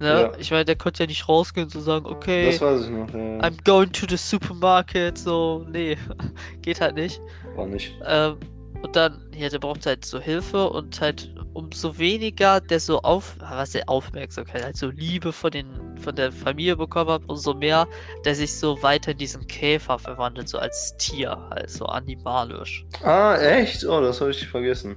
[0.00, 0.08] Ne?
[0.08, 0.32] Ja.
[0.38, 2.52] Ich meine, der konnte ja nicht rausgehen und so sagen, okay.
[2.52, 3.12] Das weiß ich noch.
[3.12, 5.96] Ja, I'm going to the supermarket, so, nee,
[6.62, 7.20] geht halt nicht.
[7.54, 7.94] war nicht.
[8.06, 8.36] Ähm,
[8.82, 13.36] und dann, ja, der braucht halt so Hilfe und halt umso weniger der so auf,
[13.40, 15.66] was der Aufmerksamkeit, halt so Liebe von den,
[15.98, 17.86] von der Familie bekommen hat, umso mehr
[18.24, 22.84] der sich so weiter in diesen Käfer verwandelt, so als Tier, halt so animalisch.
[23.02, 23.84] Ah, echt?
[23.84, 24.96] Oh, das habe ich vergessen.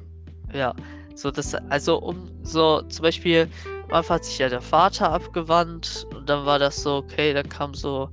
[0.54, 0.74] Ja,
[1.16, 3.48] so das, also um so zum Beispiel,
[3.88, 7.50] am Anfang hat sich ja der Vater abgewandt und dann war das so, okay, dann
[7.50, 8.10] kam so,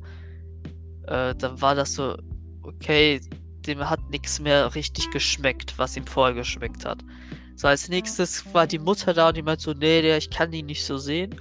[1.07, 2.17] äh, dann war das so,
[2.63, 3.21] okay,
[3.67, 6.99] dem hat nichts mehr richtig geschmeckt, was ihm vorher geschmeckt hat.
[7.61, 10.51] So als nächstes war die Mutter da und die meinte so, nee, der, ich kann
[10.51, 11.39] die nicht so sehen.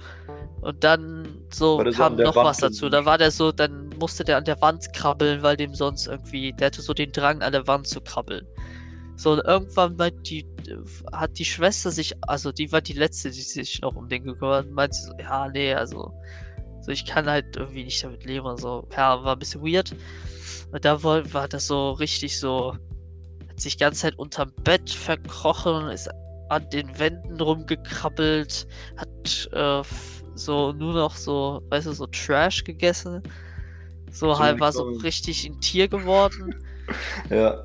[0.60, 2.90] Und dann so kam noch Wand was dazu.
[2.90, 6.52] Da war der so, dann musste der an der Wand krabbeln, weil dem sonst irgendwie,
[6.52, 8.46] der hatte so den Drang an der Wand zu krabbeln.
[9.16, 10.46] So, und irgendwann meint die,
[11.10, 14.66] hat die Schwester sich, also die war die letzte, die sich noch um den gekümmert
[14.66, 16.12] hat, meinte so, ja, nee, also,
[16.82, 18.86] so ich kann halt irgendwie nicht damit leben und so.
[18.94, 19.96] Ja, war ein bisschen weird.
[20.70, 22.76] Und da war, war das so richtig so,
[23.60, 26.08] sich die ganze Zeit unterm Bett verkrochen, ist
[26.48, 29.82] an den Wänden rumgekrabbelt, hat äh,
[30.34, 33.22] so nur noch so, weißt du, so Trash gegessen.
[34.10, 36.54] So halt war so richtig ein Tier geworden.
[37.30, 37.64] Ja.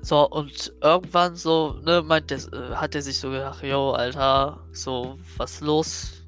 [0.00, 4.58] So, und irgendwann so, ne, meint der, äh, hat er sich so gedacht, yo, Alter,
[4.72, 6.24] so, was los?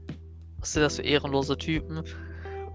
[0.60, 2.04] Was sind das für ehrenlose Typen?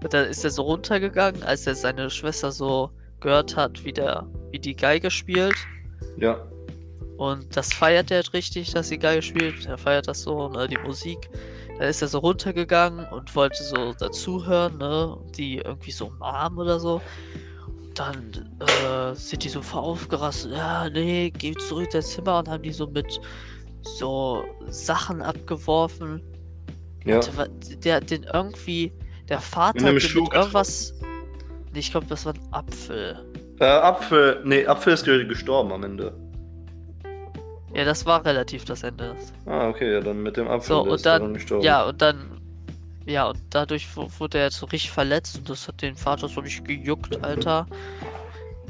[0.02, 4.26] Und dann ist er so runtergegangen, als er seine Schwester so gehört hat, wie der,
[4.50, 5.56] wie die Geige spielt.
[6.16, 6.46] Ja.
[7.16, 9.66] Und das feiert er halt richtig, dass sie Geige spielt.
[9.66, 11.28] Er feiert das so, ne, die Musik.
[11.78, 15.18] dann ist er so runtergegangen und wollte so dazuhören, ne?
[15.36, 17.00] Die irgendwie so umarmen oder so.
[17.94, 20.52] Dann äh, sind die so voll aufgerastet.
[20.52, 23.20] Ja, nee, geh zurück in dein Zimmer und haben die so mit
[23.82, 26.22] so Sachen abgeworfen.
[27.04, 27.20] Ja.
[27.20, 28.92] Der, der den irgendwie,
[29.28, 30.94] der Vater hat mit irgendwas.
[31.72, 33.29] Nee, ich glaube, das war ein Apfel.
[33.60, 36.12] Äh, Apfel, nee, Apfel ist ge- gestorben am Ende.
[37.74, 39.14] Ja, das war relativ das Ende.
[39.46, 41.62] Ah, okay, ja, dann mit dem Apfel So, und ist der dann- gestorben.
[41.64, 42.40] Ja, und dann.
[43.06, 46.28] Ja, und dadurch wu- wurde er jetzt so richtig verletzt und das hat den Vater
[46.28, 47.66] so nicht gejuckt, Alter.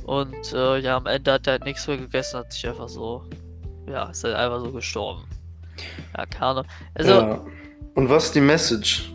[0.05, 3.23] Und äh, ja, am Ende hat er halt nichts mehr gegessen, hat sich einfach so.
[3.89, 5.25] Ja, ist halt einfach so gestorben.
[6.17, 6.65] Ja, keine.
[6.95, 7.45] Also, ja, ja.
[7.95, 9.13] Und was ist die Message?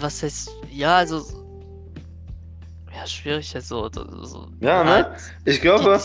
[0.00, 0.50] was heißt.
[0.70, 1.22] Ja, also.
[2.98, 3.88] Ja, schwierig so.
[3.92, 5.14] so, so Ja, ne?
[5.44, 6.00] Ich glaube,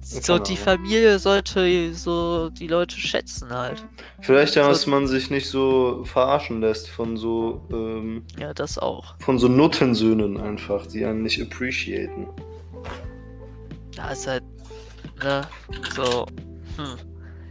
[0.00, 0.56] So, Keine die.
[0.56, 3.84] Familie sollte so die Leute schätzen halt.
[4.20, 8.78] vielleicht, ja, so- dass man sich nicht so verarschen lässt von so, ähm, Ja, das
[8.78, 9.16] auch.
[9.18, 12.28] von so Nuttensöhnen einfach, die einen nicht appreciaten.
[13.96, 14.44] Da ist halt,
[15.22, 15.48] ne,
[15.90, 16.26] so,
[16.76, 16.96] hm.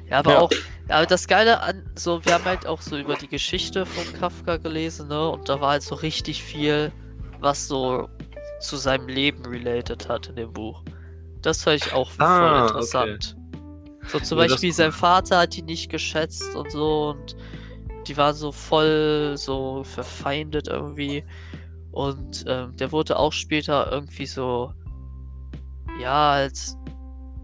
[0.10, 0.40] Ja, aber Ja.
[0.40, 0.52] auch,
[0.88, 4.58] aber das Geile an, so, wir haben halt auch so über die Geschichte von Kafka
[4.58, 6.94] gelesen, ne, und da war halt so richtig viel,
[7.40, 8.08] was so
[8.60, 10.84] zu seinem Leben related hat in dem Buch.
[11.42, 13.18] Das fand ich auch voll Ah, okay.
[13.18, 13.38] interessant.
[14.08, 17.36] So zum Ja, Beispiel sein Vater hat ihn nicht geschätzt und so und
[18.08, 21.26] die waren so voll so verfeindet irgendwie.
[21.92, 24.74] Und ähm, der wurde auch später irgendwie so,
[25.94, 26.78] ja, als,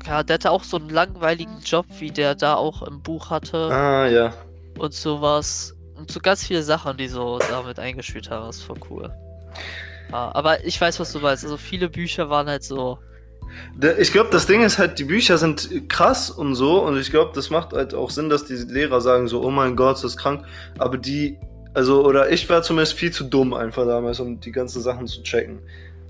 [0.05, 3.75] ja, der hatte auch so einen langweiligen Job, wie der da auch im Buch hatte
[3.75, 4.33] Ah, ja.
[4.77, 5.75] und sowas.
[5.95, 9.13] Und so ganz viele Sachen, die so damit eingespielt haben, das ist voll cool.
[10.11, 11.43] Ah, aber ich weiß, was du meinst.
[11.43, 12.97] Also viele Bücher waren halt so,
[13.99, 17.31] Ich glaube, das Ding ist halt, die Bücher sind krass und so, und ich glaube,
[17.33, 20.17] das macht halt auch Sinn, dass die Lehrer sagen so, oh mein Gott, das ist
[20.17, 20.45] krank,
[20.77, 21.37] aber die,
[21.73, 25.23] also, oder ich war zumindest viel zu dumm einfach damals, um die ganzen Sachen zu
[25.23, 25.59] checken.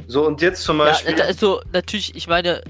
[0.08, 1.16] So, und jetzt zum Ja, Beispiel.
[1.16, 2.62] da- also natürlich, ich meine,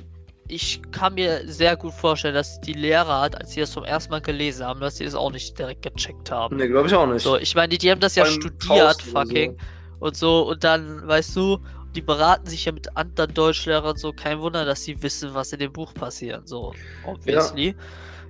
[0.48, 4.22] ich kann mir sehr gut vorstellen, dass die Lehrer, als sie das zum ersten Mal
[4.22, 6.58] gelesen haben, dass sie das auch nicht direkt gecheckt haben.
[6.58, 7.24] ne, glaube ich auch nicht.
[7.24, 9.58] So, ich meine, die haben das ja studiert, fucking.
[10.02, 11.60] Und so, und dann, weißt du,
[11.96, 15.60] die beraten sich ja mit anderen Deutschlehrern so, kein Wunder, dass sie wissen, was in
[15.60, 17.76] dem Buch passiert, so, obviously.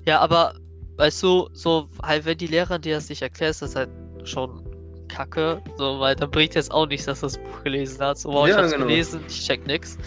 [0.05, 0.55] Ja, aber,
[0.97, 3.89] weißt du, so, halt, wenn die Lehrer dir das nicht erklären, ist das halt
[4.25, 4.61] schon
[5.07, 8.21] kacke, so, weil dann bringt jetzt auch nichts, dass du das Buch gelesen hast.
[8.23, 8.87] So, wow, ich Ja, hab's genau.
[8.87, 9.97] gelesen, ich check nix.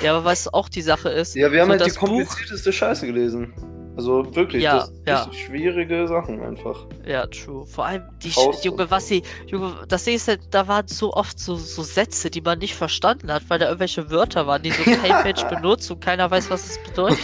[0.00, 1.94] Ja, aber weißt du, auch die Sache ist, Ja, wir haben so halt die das
[1.98, 3.52] Buch- komplizierteste Scheiße gelesen.
[3.96, 5.22] Also wirklich, Ja, das ja.
[5.22, 6.76] richtig schwierige Sachen einfach.
[7.06, 7.64] Ja, true.
[7.66, 11.14] Vor allem die Faust Junge, was sie, Junge, das Ding ist halt, da waren so
[11.14, 14.70] oft so, so Sätze, die man nicht verstanden hat, weil da irgendwelche Wörter waren, die
[14.72, 17.18] so kein Mensch benutzt und keiner weiß, was es bedeutet.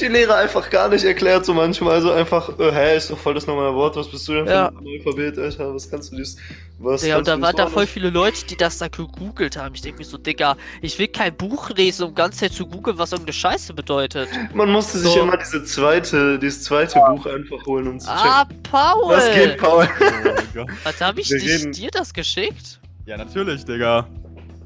[0.00, 3.34] Die Lehrer einfach gar nicht erklärt, so manchmal so einfach, äh, hä, ist doch voll
[3.34, 4.68] das normale Wort, was bist du denn für Ja.
[4.68, 6.36] ein Analphabet, Alter, was kannst du dies,
[6.78, 9.74] was Ja, und da waren da voll viele Leute, die das da gegoogelt haben.
[9.74, 12.98] Ich denke mir so, Digga, ich will kein Buch lesen, um ganz Zeit zu googeln,
[12.98, 14.28] was irgendeine Scheiße bedeutet.
[14.54, 15.20] Man musste sich So.
[15.22, 18.22] immer diese zweite, dieses zweite Buch einfach holen, um zu checken.
[18.24, 19.10] Ah, Paul!
[19.14, 19.88] was geht, Paul?
[20.56, 20.66] Oh.
[20.84, 22.78] Was hab ich dich, reden- dir das geschickt?
[23.06, 24.06] ja, natürlich, Digga.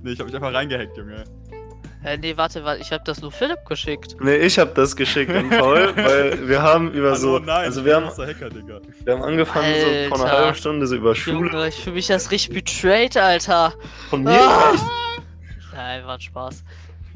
[0.03, 1.25] Nee, ich hab mich einfach reingehackt, Junge.
[2.03, 4.15] Hä, nee, warte, warte, ich hab das nur Philipp geschickt.
[4.21, 7.85] Nee, ich hab das geschickt an Paul, weil wir haben über so, Hallo, nein, also
[7.85, 8.81] wir haben, Hacker, Digga.
[9.05, 10.45] wir haben angefangen so vor einer Alter.
[10.45, 11.51] halben Stunde so über Schule.
[11.51, 13.75] Junge, ich fühle mich das richtig betrayed, Alter.
[14.11, 14.39] Von mir?
[14.41, 14.75] Ah!
[15.75, 16.63] Nein, war ein Spaß.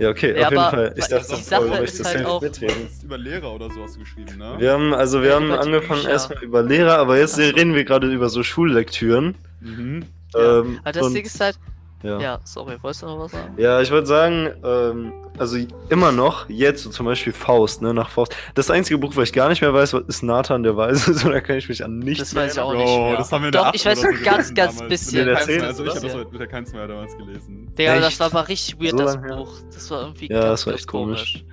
[0.00, 0.94] Ja, okay, Ja, auf jeden Fall.
[0.96, 2.88] Ich die dachte, Sache Paul ist möchte halt auch- mitreden.
[3.04, 4.54] Über Lehrer oder so hast du geschrieben, ne?
[4.58, 6.10] Wir haben, also wir Ja, haben angefangen Bücher.
[6.10, 9.34] erstmal über Lehrer, aber jetzt Ach reden wir gerade über so Schullektüren.
[9.60, 10.04] Mhm.
[10.34, 10.60] Ja.
[10.60, 11.56] Ähm, Aber das Ding ist halt,
[12.02, 12.20] ja.
[12.20, 13.54] ja, sorry, wolltest du noch was sagen?
[13.56, 15.56] Ja, ich würde sagen, ähm, also
[15.88, 18.34] immer noch, jetzt so zum Beispiel Faust, ne, nach Faust.
[18.54, 21.40] Das einzige Buch, was ich gar nicht mehr weiß, ist Nathan der Weise, so da
[21.40, 23.16] kann ich mich an nichts Das weiß ich auch nicht mehr.
[23.16, 24.88] das haben wir der Doch, ich weiß so ganz, ganz damals.
[24.88, 25.26] bisschen.
[25.26, 26.12] Der mehr, also ich habe das?
[26.12, 27.72] das mit der Keins mehr damals gelesen.
[27.76, 29.16] Digga, das war aber richtig weird, So das?
[29.20, 29.52] Buch.
[29.72, 31.44] Das war irgendwie Ja, ganz, das war echt komisch.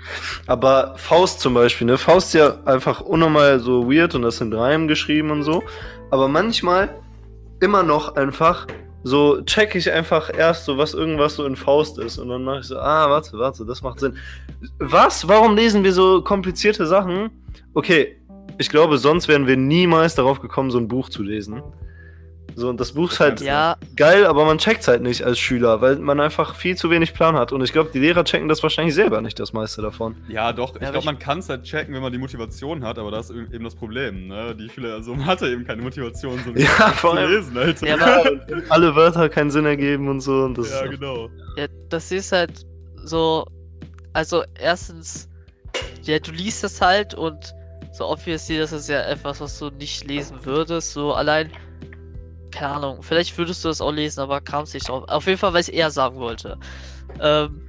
[0.48, 1.98] Aber Faust zum Beispiel, ne?
[1.98, 5.64] Faust ist ja einfach unnormal so weird und das sind Reimen geschrieben und so.
[6.12, 6.90] Aber manchmal
[7.60, 8.68] immer noch einfach
[9.04, 12.18] so check ich einfach erst so, was irgendwas so in Faust ist.
[12.18, 14.18] Und dann mache ich so, ah, warte, warte, das macht Sinn.
[14.80, 15.28] Was?
[15.28, 17.30] Warum lesen wir so komplizierte Sachen?
[17.74, 18.18] Okay,
[18.58, 21.62] ich glaube, sonst wären wir niemals darauf gekommen, so ein Buch zu lesen.
[22.60, 25.80] So, und das Buch ist halt Ja, geil, aber man checkt's halt nicht als Schüler,
[25.80, 27.52] weil man einfach viel zu wenig Plan hat.
[27.52, 30.16] Und ich glaube, die Lehrer checken das wahrscheinlich selber nicht, das meiste davon.
[30.28, 32.84] Ja, doch, ich aber glaube, ich- man kann es halt checken, wenn man die Motivation
[32.84, 34.56] hat, aber das ist eben das Problem, ne?
[34.56, 37.32] Die Schüler, also man hatte eben keine Motivation, so ein Ja, Buch vor zu allem-
[37.32, 37.88] lesen, Alter.
[37.88, 38.32] Ja, aber-
[38.70, 40.32] Alle Wörter keinen Sinn ergeben und so.
[40.46, 41.30] Und das ja ist, genau.
[41.58, 42.66] ja, das ist halt
[43.06, 43.46] so,
[44.14, 45.30] also erstens,
[46.02, 47.54] ja, du liest das halt und
[47.94, 50.94] So obviously, das ist ja etwas, was du nicht lesen würdest.
[50.94, 51.50] So allein,
[52.52, 55.04] keine Ahnung, vielleicht würdest du das auch lesen, aber kam es nicht drauf.
[55.08, 56.58] Auf jeden Fall, weil ich eher sagen wollte.
[57.22, 57.62] Ähm,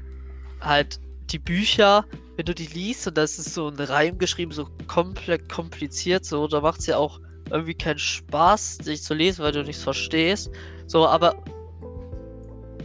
[0.60, 2.04] halt, die Bücher,
[2.36, 6.46] wenn du die liest und das ist so ein Reim geschrieben, so komplett kompliziert, so,
[6.46, 10.50] da macht es ja auch irgendwie keinen Spaß, sich zu lesen, weil du nichts verstehst.
[10.86, 11.34] So, aber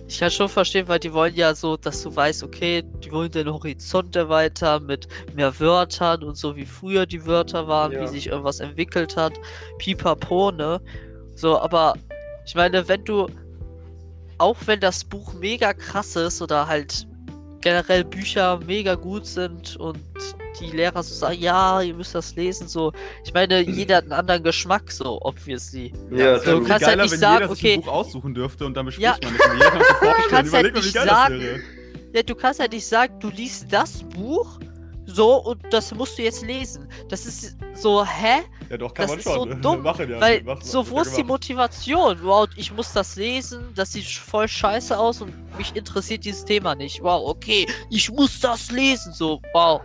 [0.07, 3.31] ich kann schon verstehen, weil die wollen ja so, dass du weißt, okay, die wollen
[3.31, 8.01] den Horizont erweitern mit mehr Wörtern und so wie früher die Wörter waren, Ja.
[8.01, 9.33] wie sich irgendwas entwickelt hat.
[9.79, 10.79] Pipapo, ne?
[11.35, 11.93] So, aber
[12.45, 13.27] ich meine, wenn du,
[14.37, 17.07] auch wenn das Buch mega krass ist oder halt
[17.61, 19.97] generell Bücher mega gut sind und
[20.59, 22.91] die Lehrer so sagen, ja, ihr müsst das lesen, so.
[23.25, 25.91] Ich meine, jeder hat einen anderen Geschmack, so, obviously.
[26.11, 27.87] Ja, es wäre du kannst halt geiler, nicht wenn sagen, jeder sich okay- ein Buch
[27.91, 29.17] aussuchen dürfte und dann bespricht Ja.
[29.29, 30.29] man kann sich vorstellen.
[30.29, 31.61] kannst halt nicht sagen.
[32.13, 34.59] Ja, du kannst halt nicht sagen, du liest das Buch
[35.07, 36.87] so und das musst du jetzt lesen.
[37.09, 38.41] Das ist so, hä?
[38.73, 39.49] Ja, doch, kann Das man ist schon.
[39.49, 40.19] so dumm, Machen ja.
[40.19, 41.23] Weil Machen- so, wo ist ja die.
[41.25, 42.17] Motivation?
[42.23, 46.73] Wow, ich muss das lesen, das sieht voll scheiße aus und mich interessiert dieses Thema
[46.73, 47.03] nicht.
[47.03, 49.79] Wow, okay, ich muss das lesen, so, wow.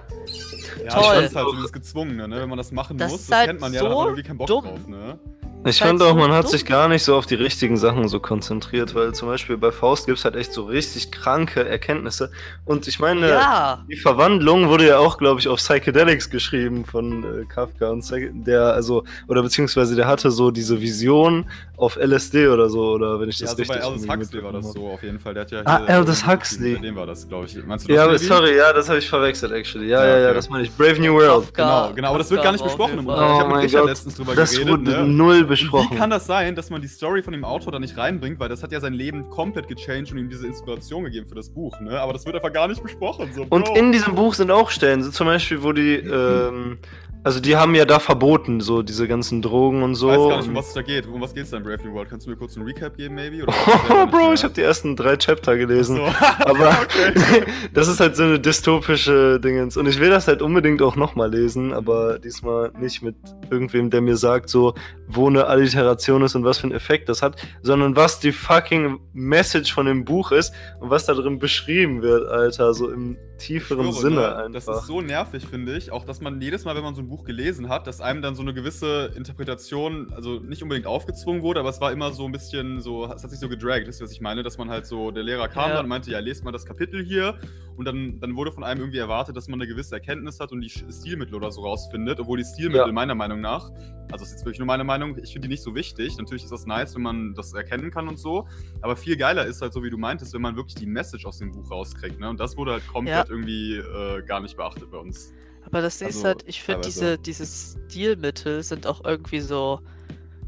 [0.83, 1.17] Ja, Toll.
[1.17, 2.41] das ist halt so dieses Gezwungene, ne?
[2.41, 4.07] Wenn man das machen Das muss, das halt kennt man ja, so da hat man
[4.07, 4.65] irgendwie keinen Bock dumm.
[4.65, 5.19] drauf, ne?
[5.65, 8.95] Ich fand auch, man hat sich gar nicht so auf die richtigen Sachen so konzentriert,
[8.95, 12.31] weil zum Beispiel bei Faust gibt es halt echt so richtig kranke Erkenntnisse.
[12.65, 17.25] Und ich meine, Ja, die Verwandlung wurde ja auch, glaube ich, auf Psychedelics geschrieben von
[17.25, 18.05] äh, Kafka und
[18.47, 23.29] der, also, oder beziehungsweise der hatte so diese Vision auf LSD oder so, oder wenn
[23.29, 25.33] ich Ja, das also bei richtig Aldous irgendwie Huxley war das so auf jeden Fall.
[25.35, 26.75] Der hat ja Ah, Aldous irgendwie Huxley.
[26.75, 27.65] Bei dem war das, glaube ich.
[27.65, 27.97] Meinst du habe.
[27.97, 28.25] Ja, aber Levi?
[28.25, 29.87] sorry, ja, das habe ich verwechselt, actually.
[29.89, 30.35] Ja, Ja, ja, ja, okay.
[30.35, 30.73] das meine ich.
[30.77, 31.55] Brave New World.
[31.55, 33.31] Genau, genau, aber das wird gar nicht besprochen im Unterricht.
[33.31, 35.07] Ich Oh habe mit mein Richard letztens drüber Das geredet, wurde ne?
[35.07, 35.89] null Und besprochen.
[35.93, 38.49] Wie kann das sein, dass man die Story von dem Autor da nicht reinbringt, weil
[38.49, 41.79] das hat ja sein Leben komplett gechanged und ihm diese Inspiration gegeben für das Buch,
[41.81, 42.01] ne?
[42.01, 43.31] Aber das wird einfach gar nicht besprochen.
[43.33, 46.79] So, Und in diesem Buch sind auch Stellen, so zum Beispiel, wo die, ähm,
[47.25, 50.11] also die haben ja da verboten, so diese ganzen Drogen und so.
[50.11, 51.07] ich weiß gar nicht, um was es da geht.
[51.07, 52.09] Um was geht es da in Brave New World?
[52.09, 53.43] Kannst du mir kurz einen Recap geben, maybe?
[53.43, 53.55] Oder
[53.91, 55.97] Oh, Bro, ich habe die ersten drei Chapter gelesen.
[55.97, 56.03] So.
[56.39, 56.77] Aber
[57.75, 59.77] das ist halt so eine dystopische Dingens.
[59.77, 63.17] Und ich will das halt unbedingt auch nochmal lesen, aber diesmal nicht mit
[63.51, 64.75] irgendwem, der mir sagt, so,
[65.11, 69.01] wo eine Alliteration ist und was für einen Effekt das hat, sondern was die fucking
[69.15, 73.85] Message von dem Buch ist und was da drin beschrieben wird, Alter, so im tieferen
[73.87, 74.53] schwöre, Sinne ne, einfach.
[74.67, 75.93] Das ist so nervig, finde ich.
[75.93, 78.35] Auch, dass man jedes Mal, wenn man so ein Buch gelesen hat, dass einem dann
[78.35, 82.33] so eine gewisse Interpretation, also nicht unbedingt aufgezwungen wurde, aber es war immer so ein
[82.33, 84.43] bisschen so, es hat sich so gedragt, wisst ihr, was ich meine?
[84.43, 85.77] Dass man halt so, der Lehrer kam Ja.
[85.77, 87.39] dann und meinte, ja, lest mal das Kapitel hier
[87.77, 90.61] und dann, dann wurde von einem irgendwie erwartet, dass man eine gewisse Erkenntnis hat und
[90.61, 92.93] die Stilmittel oder so rausfindet, obwohl die Stilmittel Ja.
[92.93, 93.71] meiner Meinung nach,
[94.11, 96.17] also es ist jetzt wirklich nur meine Meinung, ich finde die nicht so wichtig.
[96.19, 98.47] Natürlich ist das nice, wenn man das erkennen kann und so,
[98.81, 101.39] aber viel geiler ist halt so, wie du meintest, wenn man wirklich die Message aus
[101.39, 102.29] dem Buch rauskriegt, ne?
[102.31, 105.33] Und das wurde halt komplett irgendwie äh, gar nicht beachtet bei uns.
[105.67, 109.81] aber das Ding ist Also, halt, ich finde diese, diese Stilmittel sind auch irgendwie so,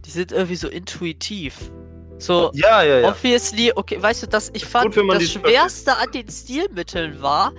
[0.04, 1.70] die sind irgendwie so intuitiv.
[2.18, 3.08] So, ja, ja, ja.
[3.08, 7.52] Obviously, okay, weißt du, dass ich Ist fand, gut, das Schwerste an den Stilmitteln war,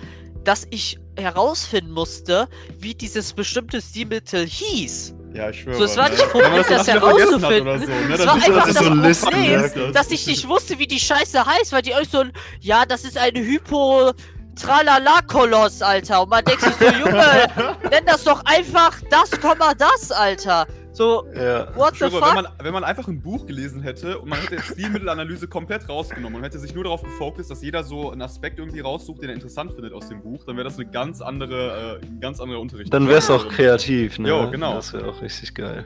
[0.43, 2.47] dass ich herausfinden musste,
[2.79, 5.13] wie dieses bestimmte Stilmittel hieß.
[5.33, 5.77] Ja, ich schwöre.
[5.77, 6.15] So, es war ne?
[6.15, 7.79] nicht Problem, Wenn man das herauszufinden.
[7.79, 8.13] so, ne?
[8.13, 9.91] Es war einfach das das so Listen, Problem, ne?
[9.93, 13.03] dass ich nicht wusste, wie die Scheiße heißt, weil die euch so ein, ja, das
[13.03, 14.11] ist ein Hypo...
[14.53, 16.23] Tralala-Koloss, Alter.
[16.23, 17.47] Und man denkt sich so, Junge,
[17.89, 20.67] nenn das doch einfach das, Komma, das, Alter.
[20.93, 21.73] So, ja.
[21.75, 22.13] what the fuck?
[22.21, 25.87] wenn man, wenn man einfach ein Buch gelesen hätte und man hätte jetzt Stilmittelanalyse komplett
[25.87, 29.29] rausgenommen und hätte sich nur darauf gefokust, dass jeder so einen Aspekt irgendwie raussucht, den
[29.29, 32.41] er interessant findet aus dem Buch, dann wäre das eine ganz andere, äh, ein ganz
[32.41, 32.93] anderer Unterricht.
[32.93, 34.29] Dann wär's auch kreativ, ne?
[34.29, 34.75] Jo, genau.
[34.75, 35.85] Das wäre auch richtig geil.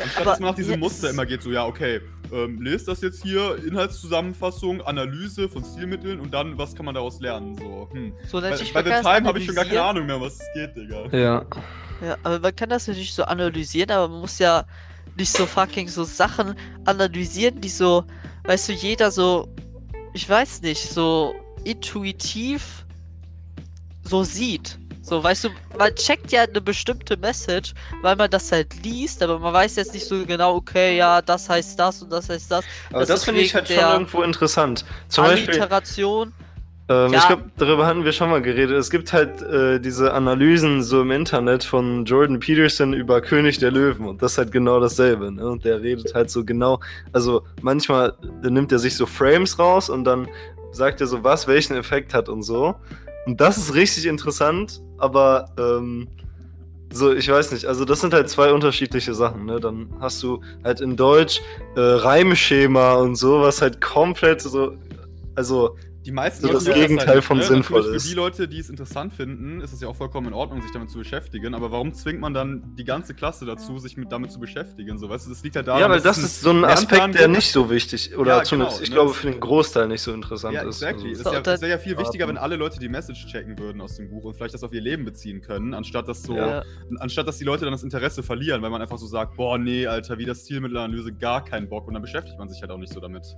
[0.00, 2.00] Anstatt Aber dass man nach diesem ja, Muster es- immer geht, so, ja, okay,
[2.32, 7.20] ähm, lest das jetzt hier, Inhaltszusammenfassung, Analyse von Stilmitteln und dann, was kann man daraus
[7.20, 7.88] lernen, so.
[7.92, 8.12] Hm.
[8.28, 9.82] So, Bei, bei The Time habe ich schon gar keine.
[9.82, 11.06] Ahnung mehr, was es geht, Digga.
[11.16, 11.46] Ja.
[12.00, 14.64] Ja, aber man kann das natürlich so analysieren, aber man muss ja
[15.16, 16.54] nicht so fucking so Sachen
[16.84, 18.04] analysieren, die so,
[18.44, 19.48] weißt du, jeder so,
[20.12, 22.84] ich weiß nicht, so intuitiv
[24.04, 24.78] so sieht.
[25.02, 29.38] So, weißt du, man checkt ja eine bestimmte Message, weil man das halt liest, aber
[29.38, 32.64] man weiß jetzt nicht so genau, okay, ja, das heißt das und das heißt das.
[32.90, 34.84] Aber Das das, finde ich halt schon irgendwo interessant.
[35.08, 36.32] Zum Beispiel, Alliteration.
[36.88, 37.18] Ähm, Ja.
[37.18, 38.76] ich glaube, darüber hatten wir schon mal geredet.
[38.76, 43.70] Es gibt halt äh, diese Analysen so im Internet von Jordan Peterson über König der
[43.70, 45.32] Löwen und das ist halt genau dasselbe.
[45.32, 45.48] Ne?
[45.48, 46.80] Und der redet halt so genau,
[47.12, 50.28] also manchmal nimmt er sich so Frames raus und dann
[50.72, 52.74] sagt er so, was welchen Effekt hat und so.
[53.26, 56.06] Und das ist richtig interessant, aber ähm,
[56.92, 59.58] so, ich weiß nicht, also das sind halt zwei unterschiedliche Sachen, ne?
[59.58, 61.40] Dann hast du halt in Deutsch
[61.74, 64.74] äh, Reimschema und so, was halt komplett so,
[65.34, 65.76] also
[66.06, 67.42] die meisten So Leute das halt von ne?
[67.42, 68.02] sinnvoll Natürlich ist.
[68.04, 70.70] Für die Leute, die es interessant finden, ist es ja auch vollkommen in Ordnung, sich
[70.70, 71.52] damit zu beschäftigen.
[71.52, 74.98] Aber warum zwingt man dann die ganze Klasse dazu, sich mit, damit zu beschäftigen?
[74.98, 77.14] So, weißt du, das liegt ja daran, ja, weil das ist so ein Lernplan Aspekt,
[77.18, 78.94] der nicht so wichtig oder Ja, zumindest, genau, ich ne?
[78.94, 80.80] glaube, für den Großteil nicht so interessant Ja, ist.
[80.80, 81.08] exactly.
[81.08, 83.26] Also, es ist ja, So, es wäre ja viel wichtiger, wenn alle Leute die Message
[83.26, 86.22] checken würden aus dem Buch und vielleicht das auf ihr Leben beziehen können, anstatt dass
[86.22, 86.62] so, Ja.
[87.00, 89.88] anstatt dass die Leute dann das Interesse verlieren, weil man einfach so sagt, boah, nee,
[89.88, 92.92] Alter, wie das Stilmittelanalyse, gar keinen Bock und dann beschäftigt man sich halt auch nicht
[92.92, 93.34] so damit.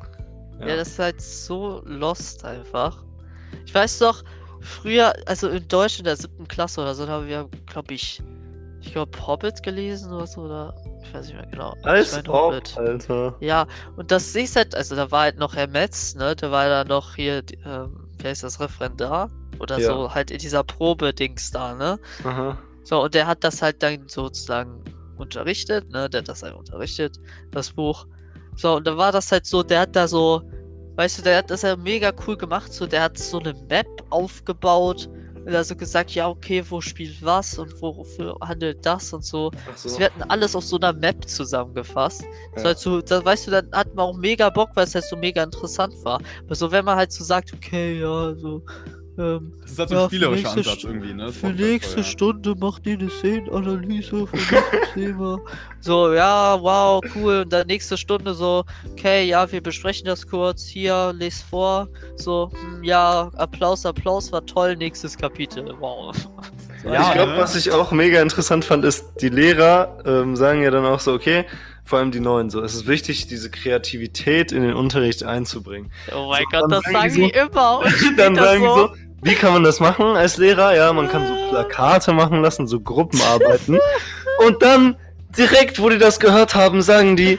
[0.61, 3.05] Ja, das ist halt so lost einfach.
[3.65, 4.23] Ich weiß doch,
[4.61, 8.23] früher, also in Deutsch in der siebten Klasse oder so, da haben wir, glaube ich,
[8.81, 11.75] ich glaube Hobbit gelesen oder so, oder ich weiß nicht mehr genau.
[11.83, 13.37] Als ich mein ob, Alter.
[13.41, 16.69] Ja, und das ich halt, also da war halt noch Herr Metz, ne, der war
[16.69, 19.31] da noch hier, ähm, wie heißt das, Referendar?
[19.61, 19.89] Oder Ja.
[19.89, 21.99] so, halt in dieser Probe-Dings da, ne?
[22.25, 22.59] Aha.
[22.85, 24.83] So, und der hat das halt dann sozusagen
[25.17, 26.09] unterrichtet, ne?
[26.09, 27.19] Der hat das halt unterrichtet,
[27.51, 28.07] das Buch.
[28.59, 30.43] So, und dann war das halt so, der hat da so,
[30.97, 33.87] weißt du, der hat das ja mega cool gemacht, so, der hat so eine Map
[34.11, 35.09] aufgebaut
[35.47, 39.53] und also gesagt, ja, okay, wo spielt was und wofür handelt das und so.
[39.53, 39.89] So.
[39.89, 42.23] Also wir hatten alles auf so einer Map zusammengefasst.
[42.23, 42.57] Das Ja.
[42.57, 45.05] war halt so, da weißt du, dann hat man auch mega Bock, weil es halt
[45.05, 46.21] so mega interessant war.
[46.45, 48.61] Aber so, wenn man halt so sagt, okay, ja, so,
[49.19, 51.27] ähm, Das ist halt so Ja, ein für spielerischer nächste Ansatz irgendwie, ne?
[51.27, 52.05] Das für halt nächste voll, ja.
[52.05, 55.43] Stunde macht ihr eine Szenenanalyse von diesem Thema.
[55.81, 57.43] So, ja, wow, cool.
[57.43, 60.67] Und dann nächste Stunde so, okay, ja, wir besprechen das kurz.
[60.67, 61.89] Hier, les vor.
[62.17, 64.77] So, hm, ja, Applaus, Applaus, war toll.
[64.77, 65.75] Nächstes Kapitel.
[65.79, 66.15] Wow.
[66.83, 67.39] So, Ja, ich glaube, ne?
[67.39, 71.13] was ich auch mega interessant fand, ist, die Lehrer ähm, sagen ja dann auch so,
[71.13, 71.45] okay,
[71.85, 75.91] vor allem die Neuen so, es ist wichtig, diese Kreativität in den Unterricht einzubringen.
[76.13, 77.81] Oh mein So, Gott, das sagen sagen die die immer.
[77.81, 78.91] Und dann sagen die so,
[79.23, 80.75] wie kann man das machen als Lehrer?
[80.75, 83.79] Ja, man kann so Plakate machen lassen, so Gruppenarbeiten.
[84.47, 84.97] Und dann
[85.37, 87.39] direkt, wo die das gehört haben, sagen die,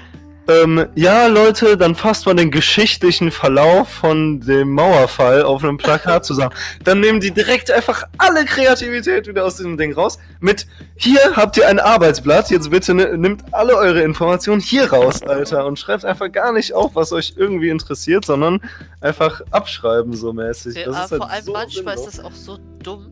[0.49, 6.25] ähm, ja, Leute, dann fasst man den geschichtlichen Verlauf von dem Mauerfall auf einem Plakat
[6.25, 6.53] zusammen.
[6.83, 10.17] Dann nehmen die direkt einfach alle Kreativität wieder aus diesem Ding raus.
[10.39, 15.21] Mit, hier habt ihr ein Arbeitsblatt, jetzt bitte ne, nimmt alle eure Informationen hier raus,
[15.21, 18.59] Alter, und schreibt einfach gar nicht auf, was euch irgendwie interessiert, sondern
[19.01, 20.75] einfach abschreiben so mäßig.
[20.75, 22.15] Ja, ist halt vor allem so manchmal ist sinnlos.
[22.17, 23.11] das auch so dumm,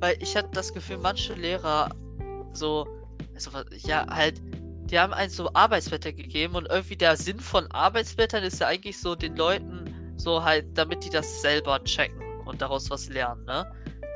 [0.00, 1.90] weil ich hatte das Gefühl, manche Lehrer
[2.54, 2.86] so,
[3.34, 4.40] also was- ja, halt,
[4.90, 8.98] die haben einen so Arbeitsblätter gegeben und irgendwie der Sinn von Arbeitsblättern ist ja eigentlich
[8.98, 13.70] so den Leuten so halt, damit die das selber checken und daraus was lernen, ne?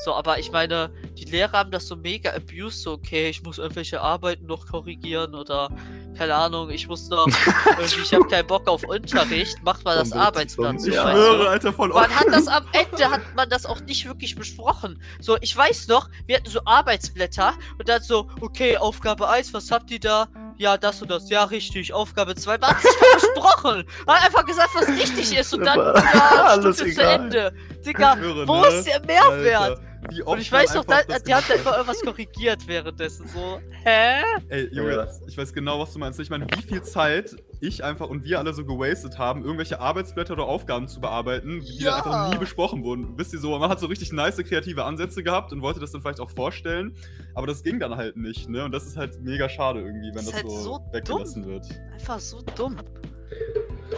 [0.05, 3.59] So, aber ich meine, die Lehrer haben das so mega abused, so, okay, ich muss
[3.59, 5.69] irgendwelche Arbeiten noch korrigieren oder,
[6.17, 7.27] keine Ahnung, ich muss noch,
[7.79, 11.89] irgendwie, ich habe keinen Bock auf Unterricht, macht mal das so, Ich schwöre, Alter, voll
[11.89, 15.01] Man hat das am Ende, hat man das auch nicht wirklich besprochen.
[15.21, 19.71] So, ich weiß noch, wir hatten so Arbeitsblätter und dann so, okay, Aufgabe 1, was
[19.71, 20.29] habt ihr da?
[20.59, 21.93] Ja, das und das, ja, richtig.
[21.93, 23.85] Aufgabe 2, man hat nicht mal besprochen.
[24.07, 27.21] Man hat einfach gesagt, was richtig ist und dann, ja, alles Stunde zu egal.
[27.21, 27.55] Ende.
[27.85, 28.69] Digga, Schwöre, wo ne?
[28.69, 29.63] ist der Mehrwert?
[29.63, 33.29] Alter, Und oft ich weiß da, das die haben da gemacht immer irgendwas korrigiert währenddessen.
[33.29, 34.23] So, hä?
[34.49, 35.07] Ey, Junge, Ja.
[35.27, 36.19] ich weiß genau, was du meinst.
[36.21, 40.33] Ich meine, wie viel Zeit ich einfach und wir alle so gewastet haben, irgendwelche Arbeitsblätter
[40.33, 42.01] oder Aufgaben zu bearbeiten, die Ja.
[42.03, 43.17] dann einfach nie besprochen wurden.
[43.17, 46.03] Wisst ihr so, man hat so richtig nice kreative Ansätze gehabt und wollte das dann
[46.03, 46.97] vielleicht auch vorstellen,
[47.35, 48.65] aber das ging dann halt nicht, ne?
[48.65, 51.65] Und das ist halt mega schade irgendwie, wenn Das das, halt so, so weggelassen wird.
[51.93, 52.77] Einfach so dumm.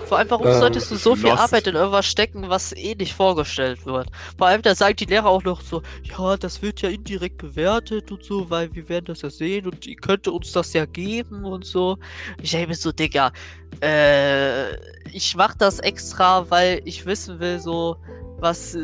[0.06, 1.42] Vor allem, warum Ähm, solltest du so viel lost.
[1.42, 4.08] Arbeit in irgendwas stecken, was eh nicht vorgestellt wird?
[4.36, 8.10] Vor allem, da sagen die Lehrer auch noch so, ja, das wird ja indirekt bewertet
[8.12, 11.44] und so, weil wir werden das ja sehen und ihr könnt uns das ja geben
[11.44, 11.96] und so.
[12.42, 13.32] Ich denke mir so, Digga,
[13.80, 14.74] äh,
[15.10, 17.96] ich mach das extra, weil ich wissen will, so,
[18.38, 18.76] was,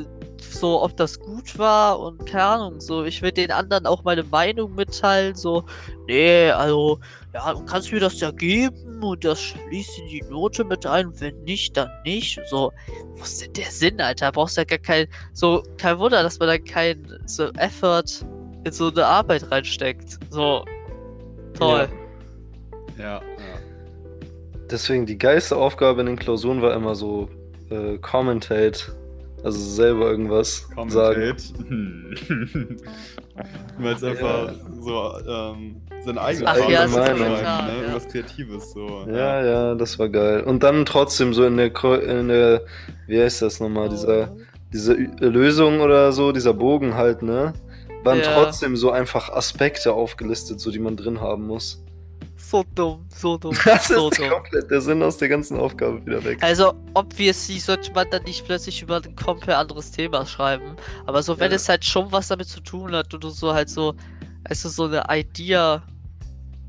[0.42, 4.24] so, ob das gut war und keine Ahnung, so, ich will den anderen auch meine
[4.24, 5.64] Meinung mitteilen, so,
[6.06, 6.98] nee, also,
[7.32, 11.12] ja, du kannst mir das ja geben und das schließt in die Note mit ein.
[11.20, 12.40] Wenn nicht, dann nicht.
[12.46, 12.72] So,
[13.16, 14.32] wo ist denn der Sinn, Alter?
[14.32, 18.26] Brauchst ja gar kein, so, kein Wunder, dass man da kein so Effort
[18.64, 20.18] in so eine Arbeit reinsteckt.
[20.30, 20.64] So,
[21.54, 21.88] toll.
[22.98, 23.22] Ja, ja.
[24.70, 27.28] Deswegen die geilste Aufgabe in den Klausuren war immer so
[27.70, 28.92] äh, Commentate,
[29.44, 31.36] also selber irgendwas sagen.
[31.36, 31.42] Commentate.
[31.68, 32.76] Hm.
[33.78, 37.42] Weil es einfach so ähm, seine eigene Ach ja, Meinung ja ne?
[37.42, 37.68] ja.
[37.80, 39.06] Irgendwas Kreatives so.
[39.08, 40.42] Ja, ja, das war geil.
[40.42, 41.72] Und dann trotzdem so in der,
[42.02, 42.62] in der
[43.06, 44.34] wie heißt das nochmal, dieser,
[44.72, 47.54] diese Lösung oder so, dieser Bogen halt, ne?
[48.04, 48.34] Waren Ja.
[48.34, 51.82] trotzdem so einfach Aspekte aufgelistet, so die man drin haben muss.
[52.50, 54.28] So dumm, so dumm, Das so ist dumm.
[54.30, 56.42] komplett der Sinn aus der ganzen Aufgabe wieder weg.
[56.42, 60.76] Also, obviously sollte man dann nicht plötzlich über ein komplett anderes Thema schreiben.
[61.06, 61.56] Aber so, wenn Ja.
[61.56, 63.94] es halt schon was damit zu tun hat und du so halt so,
[64.44, 65.82] also so eine Idea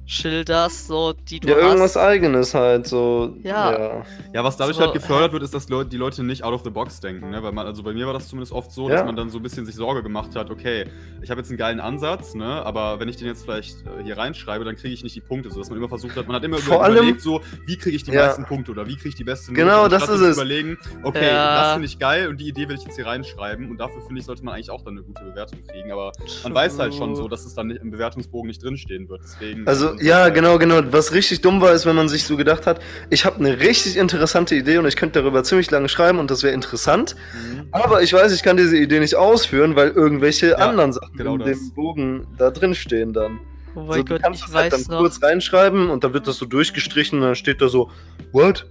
[0.05, 1.97] schilderst, so die du Ja, irgendwas hast.
[1.97, 3.35] eigenes halt, so.
[3.43, 3.71] Ja.
[3.71, 4.05] ja.
[4.33, 6.63] Ja, was dadurch So, halt gefördert wird, ist, dass Leu die Leute nicht out of
[6.63, 7.41] the box denken, ne?
[7.43, 9.05] Weil man, also bei mir war das zumindest oft so, dass Ja.
[9.05, 10.85] man dann so ein bisschen sich Sorge gemacht hat, okay,
[11.21, 12.65] ich habe jetzt einen geilen Ansatz, ne?
[12.65, 15.49] Aber wenn ich den jetzt vielleicht äh, hier reinschreibe, dann kriege ich nicht die Punkte,
[15.49, 17.77] so dass man immer versucht hat, man hat immer Vor über- allem- überlegt, so, wie
[17.77, 18.25] kriege ich die Ja.
[18.27, 20.35] meisten Punkte oder wie kriege ich die beste Genau, das ist es.
[20.35, 21.61] zu überlegen, okay, Ja.
[21.63, 24.19] das finde ich geil und die Idee will ich jetzt hier reinschreiben und dafür finde
[24.19, 26.11] ich, sollte man eigentlich auch dann eine gute Bewertung kriegen, aber
[26.43, 29.67] man weiß halt schon so, dass es dann nicht, im Bewertungsbogen nicht drinstehen wird, deswegen...
[29.67, 30.81] Also, und- ja, genau, genau.
[30.91, 33.97] Was richtig dumm war, ist, wenn man sich so gedacht hat, ich habe eine richtig
[33.97, 37.15] interessante Idee und ich könnte darüber ziemlich lange schreiben und das wäre interessant.
[37.33, 37.67] Mhm.
[37.71, 41.39] Aber ich weiß, ich kann diese Idee nicht ausführen, weil irgendwelche anderen Sachen genau in
[41.39, 41.47] das.
[41.59, 43.39] dem Bogen da drin stehen dann.
[43.73, 45.01] Oh so, mein du Gott, kannst ich das halt weiß dann noch.
[45.01, 47.89] kurz reinschreiben und dann wird das so durchgestrichen und dann steht da so,
[48.33, 48.65] what?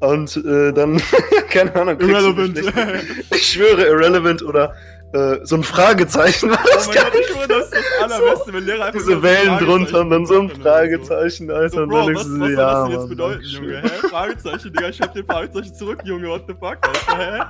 [0.00, 1.00] Und äh, dann,
[1.50, 2.60] keine Ahnung, kriegst du Irrelevant.
[3.34, 4.74] Ich schwöre, irrelevant oder
[5.14, 8.12] äh, so ein Fragezeichen war Oh das mein gar Gott, ich schwöre, das ist das
[8.12, 10.60] Allerbeste, wenn Lehrer einfach Diese so Wellen drunter und dann so ein so.
[10.62, 11.68] Fragezeichen, Alter.
[11.70, 13.42] So, und Bro, dann was, was soll ja, das denn jetzt Mann, bedeuten.
[13.42, 13.82] Junge?
[13.82, 13.88] Hä?
[14.08, 17.42] Fragezeichen, Digga, ich hab dir Fragezeichen zurück, Junge, what the fuck, Alter, hä?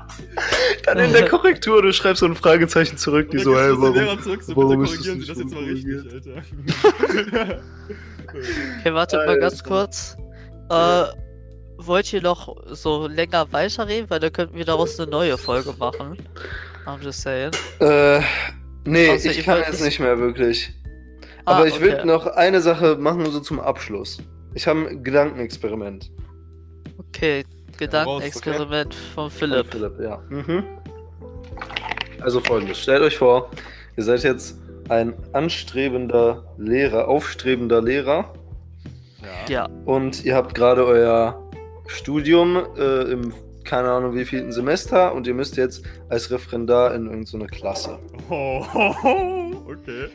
[0.85, 3.95] Dann in der Korrektur, du schreibst so ein Fragezeichen zurück, die Und so, hey, warum?
[3.95, 7.62] Lehrer zurück, so, warum bitte korrigieren Sie das jetzt mal so richtig, Alter.
[8.81, 9.69] Okay, wartet mal ganz Alter.
[9.69, 10.17] kurz.
[10.71, 11.05] Ja.
[11.05, 11.07] Äh,
[11.77, 14.11] wollt ihr noch so länger weiterreden?
[14.11, 16.19] Weil dann könnten wir daraus eine neue Folge machen.
[16.87, 17.53] I'm just saying.
[17.80, 18.20] Äh,
[18.85, 20.70] nee, Außer ich ihr kann jetzt es- nicht mehr wirklich.
[21.47, 22.07] Ah, Aber ich will okay.
[22.07, 24.18] noch eine Sache machen, so zum Abschluss.
[24.55, 26.11] Ich habe ein Gedankenexperiment.
[26.99, 27.45] Okay,
[27.76, 29.66] Gedankenexperiment von Philipp.
[29.70, 30.22] Von Philipp, ja.
[30.30, 30.64] Mhm.
[32.20, 33.51] Also folgendes: Stellt euch vor,
[33.97, 34.59] ihr seid jetzt
[34.89, 38.32] ein anstrebender Lehrer, aufstrebender Lehrer
[39.49, 41.43] Ja, und ihr habt gerade euer
[41.87, 43.32] Studium äh, im
[43.65, 47.99] keine Ahnung wievielten Semester und ihr müsst jetzt als Referendar in irgendeine Klasse.
[48.31, 48.65] Oh,
[49.69, 50.09] okay.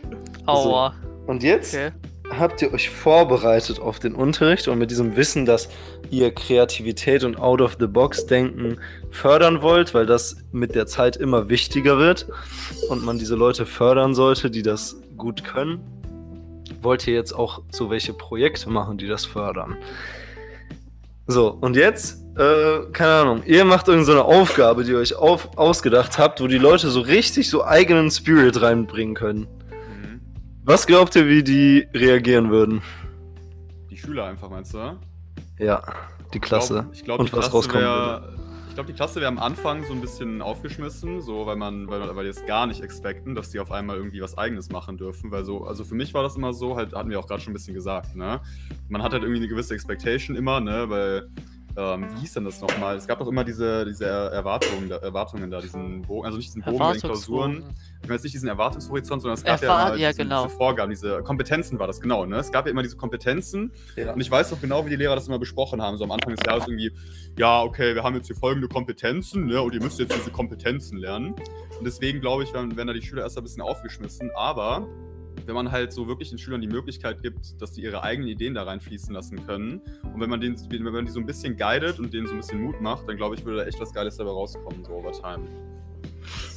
[0.45, 0.93] aua.
[1.27, 1.91] Und jetzt Okay.
[2.37, 5.69] habt ihr euch vorbereitet auf den Unterricht und mit diesem Wissen, dass
[6.09, 8.79] ihr Kreativität und Out-of-the-Box-Denken
[9.11, 12.27] fördern wollt, weil das mit der Zeit immer wichtiger wird
[12.89, 15.81] und man diese Leute fördern sollte, die das gut können,
[16.81, 19.75] wollt ihr jetzt auch so welche Projekte machen, die das fördern.
[21.27, 26.17] So, und jetzt, äh, keine Ahnung, ihr macht irgendeine Aufgabe, die ihr euch auf, ausgedacht
[26.17, 29.41] habt, wo die Leute so richtig so eigenen Spirit reinbringen können.
[29.41, 30.21] Mhm.
[30.63, 32.81] Was glaubt ihr, wie die reagieren würden?
[33.89, 34.97] Die Schüler einfach, meinst du?
[35.57, 35.83] Ja,
[36.33, 36.87] die Klasse.
[36.93, 38.29] Ich glaube, Und die was Klasse rauskommen wär,
[38.69, 42.15] Ich glaube, die Klasse wäre am Anfang so ein bisschen aufgeschmissen, so weil man, weil,
[42.15, 45.31] weil die es gar nicht expecten, dass die auf einmal irgendwie was Eigenes machen dürfen.
[45.31, 47.51] Weil so, also für mich war das immer so, halt, hatten wir auch gerade schon
[47.51, 48.39] ein bisschen gesagt, ne?
[48.87, 50.89] Man hat halt irgendwie eine gewisse Expectation immer, ne?
[50.89, 51.29] Weil,
[51.79, 52.97] ähm, wie hieß denn das nochmal?
[52.97, 56.61] Es gab doch immer diese, diese Erwartungen, da, Erwartungen da, diesen Bogen, also nicht diesen
[56.61, 57.63] Bogen bei den Klausuren.
[58.01, 60.43] Ich meine jetzt nicht diesen Erwartungshorizont, sondern es gab Erfahr- ja, immer ja, diese, genau.
[60.45, 62.37] diese Vorgaben, diese Kompetenzen war das, genau, ne?
[62.37, 64.13] Es gab ja immer diese Kompetenzen Ja.
[64.13, 66.35] und ich weiß noch genau, wie die Lehrer das immer besprochen haben, so am Anfang
[66.35, 66.91] des Jahres irgendwie,
[67.37, 70.97] ja, okay, wir haben jetzt hier folgende Kompetenzen, ne, und ihr müsst jetzt diese Kompetenzen
[70.97, 71.33] lernen.
[71.77, 74.85] Und deswegen glaube ich, werden, werden da die Schüler erst ein bisschen aufgeschmissen, aber
[75.45, 78.53] wenn man halt so wirklich den Schülern die Möglichkeit gibt, dass die ihre eigenen Ideen
[78.53, 81.99] da reinfließen lassen können und wenn man, den, wenn man die so ein bisschen guidet
[81.99, 84.17] und denen so ein bisschen Mut macht, dann glaube ich, würde da echt was Geiles
[84.17, 85.47] dabei rauskommen, so over time.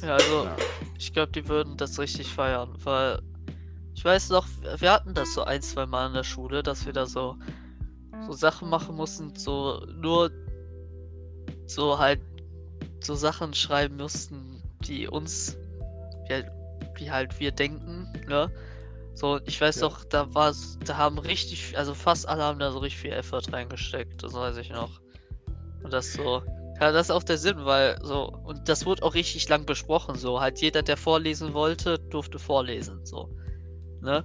[0.01, 0.55] Ja, also Ja.
[0.97, 3.19] ich glaube, die würden das richtig feiern, weil
[3.95, 4.47] ich weiß noch,
[4.79, 7.37] wir hatten das so ein, zwei Mal in der Schule, dass wir da so,
[8.25, 10.29] so Sachen machen mussten, so nur
[11.67, 12.19] so halt
[13.01, 15.57] so Sachen schreiben mussten, die uns,
[16.27, 16.51] wie, halt-
[16.99, 18.51] wie halt wir denken, ne?
[19.15, 19.83] So, ich weiß Ja.
[19.83, 20.53] noch, da war
[20.85, 24.57] da haben richtig, also fast alle haben da so richtig viel Effort reingesteckt, das weiß
[24.57, 24.99] ich noch.
[25.83, 26.41] Und das so,
[26.81, 30.15] ja, das ist auch der Sinn, weil so, und das wurde auch richtig lang besprochen,
[30.15, 33.29] so, halt jeder, der vorlesen wollte, durfte vorlesen, so,
[34.01, 34.23] ne?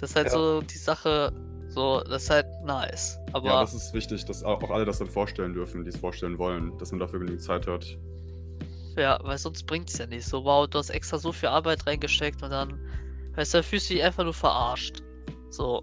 [0.00, 0.32] Das ist halt Ja.
[0.34, 1.32] so die Sache,
[1.68, 5.08] so, das ist halt nice, aber, Ja, das ist wichtig, dass auch alle das dann
[5.08, 7.96] vorstellen dürfen, die es vorstellen wollen, dass man dafür genügend Zeit hat.
[8.96, 12.42] Ja, weil sonst bringt's ja nicht, so, wow, du hast extra so viel Arbeit reingesteckt
[12.42, 12.78] und dann,
[13.34, 15.02] weißt du, fühlst du dich einfach nur verarscht,
[15.50, 15.82] so,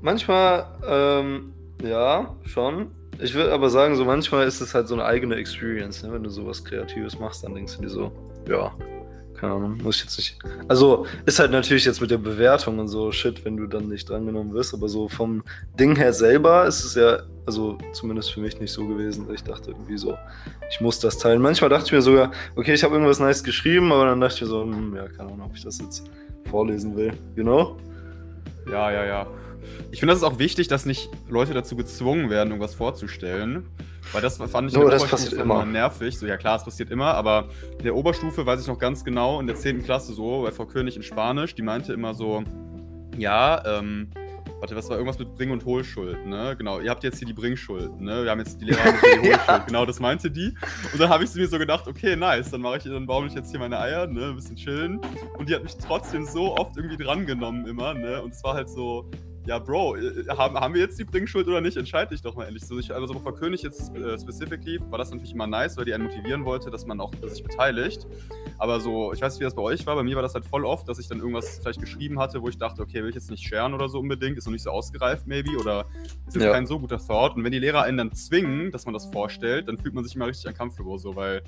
[0.00, 2.92] Manchmal, ähm, ja, schon.
[3.20, 6.12] Ich würde aber sagen, so manchmal ist es halt so eine eigene Experience, ne?
[6.12, 8.12] Wenn du sowas Kreatives machst, dann denkst du dir so,
[8.48, 8.72] ja,
[9.38, 10.38] keine Ahnung, muss ich jetzt nicht.
[10.66, 14.08] Also, ist halt natürlich jetzt mit der Bewertung und so Shit, wenn du dann nicht
[14.08, 15.42] drangenommen wirst, aber so vom
[15.78, 19.26] Ding her selber ist es ja, also zumindest für mich nicht so gewesen.
[19.32, 20.16] Ich dachte irgendwie so,
[20.70, 21.40] ich muss das teilen.
[21.40, 24.40] Manchmal dachte ich mir sogar, okay, ich habe irgendwas nice geschrieben, aber dann dachte ich
[24.42, 26.10] mir so, hm, ja, keine Ahnung, ob ich das jetzt
[26.50, 27.12] vorlesen will.
[27.36, 27.76] You know?
[28.70, 29.26] Ja, ja, ja.
[29.90, 33.66] Ich finde, das ist auch wichtig, dass nicht Leute dazu gezwungen werden, irgendwas vorzustellen.
[34.12, 35.64] Weil das fand ich in Oh, der Oberstufe immer.
[35.66, 36.18] nervig.
[36.18, 37.48] So, ja klar, es passiert immer, aber
[37.78, 39.82] in der Oberstufe weiß ich noch ganz genau, in der 10.
[39.84, 42.42] Klasse so, bei Frau König in Spanisch, die meinte immer so,
[43.16, 44.08] ja, ähm,
[44.60, 46.56] Warte, was war irgendwas mit Bring- und Hohlschuld, ne?
[46.58, 48.24] Genau, ihr habt jetzt hier die Bringschuld, ne?
[48.24, 49.66] Wir haben jetzt die Lehrer haben die Hohlschuld.
[49.68, 50.52] Genau, das meinte die.
[50.92, 53.34] Und dann habe ich mir so gedacht, okay, nice, dann mache ich, dann baue ich
[53.34, 54.30] jetzt hier meine Eier, ne?
[54.30, 55.00] Ein bisschen chillen.
[55.38, 58.20] Und die hat mich trotzdem so oft irgendwie drangenommen immer, ne?
[58.20, 59.08] Und es war halt so,
[59.48, 61.78] ja, Bro, äh, haben, haben wir jetzt die Bringschuld oder nicht?
[61.78, 62.66] Entscheide dich doch mal endlich.
[62.66, 65.94] So, ich, also bei König jetzt äh, specifically war das natürlich immer nice, weil die
[65.94, 68.06] einen motivieren wollte, dass man auch sich beteiligt.
[68.58, 69.96] Aber so, ich weiß nicht, wie das bei euch war.
[69.96, 72.48] Bei mir war das halt voll oft, dass ich dann irgendwas vielleicht geschrieben hatte, wo
[72.50, 74.70] ich dachte, okay, will ich jetzt nicht sharen oder so unbedingt, ist noch nicht so
[74.70, 75.86] ausgereift, maybe, oder
[76.26, 76.52] ist jetzt Ja.
[76.52, 77.36] kein so guter Thought.
[77.36, 80.14] Und wenn die Lehrer einen dann zwingen, dass man das vorstellt, dann fühlt man sich
[80.14, 81.42] immer richtig uncomfortable, so, weil,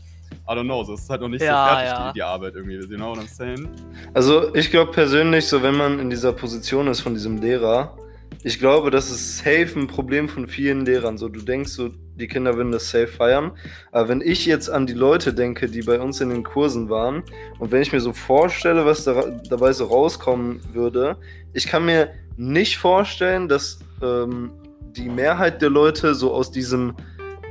[0.48, 2.08] I don't know, so, es ist halt noch nicht Ja, so fertig, ja.
[2.08, 3.68] die, die Arbeit irgendwie, you know what I'm saying?
[4.14, 7.96] Also ich glaube persönlich, so wenn man in dieser Position ist von diesem Lehrer,
[8.42, 11.18] ich glaube, das ist safe ein Problem von vielen Lehrern.
[11.18, 13.52] So, du denkst so, die Kinder würden das safe feiern.
[13.92, 17.22] Aber wenn ich jetzt an die Leute denke, die bei uns in den Kursen waren,
[17.58, 21.18] und wenn ich mir so vorstelle, was da, dabei so rauskommen würde,
[21.52, 24.52] ich kann mir nicht vorstellen, dass ähm,
[24.96, 26.94] die Mehrheit der Leute so aus diesem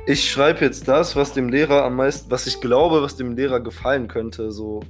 [0.06, 3.60] ich schreibe jetzt das, was dem Lehrer am meisten, was ich glaube, was dem Lehrer
[3.60, 4.80] gefallen könnte, so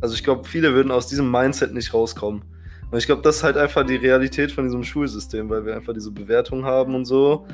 [0.00, 2.42] also ich glaube, viele würden aus diesem Mindset nicht rauskommen.
[2.90, 5.92] Und ich glaube, das ist halt einfach die Realität von diesem Schulsystem, weil wir einfach
[5.92, 7.46] diese Bewertung haben und so.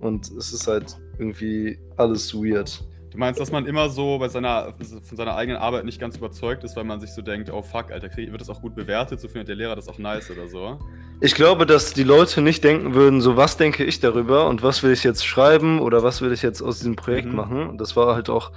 [0.00, 2.84] Und es ist halt irgendwie alles weird.
[3.10, 6.64] Du meinst, dass man immer so bei seiner, von seiner eigenen Arbeit nicht ganz überzeugt
[6.64, 9.28] ist, weil man sich so denkt, oh fuck, Alter, wird das auch gut bewertet, so
[9.28, 10.78] findet der Lehrer das auch nice oder so.
[11.20, 14.82] Ich glaube, dass die Leute nicht denken würden, so was denke ich darüber und was
[14.82, 17.34] will ich jetzt schreiben oder was will ich jetzt aus diesem Projekt Mhm.
[17.36, 17.78] machen.
[17.78, 18.52] Das war halt auch,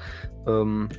[0.47, 0.89] ähm,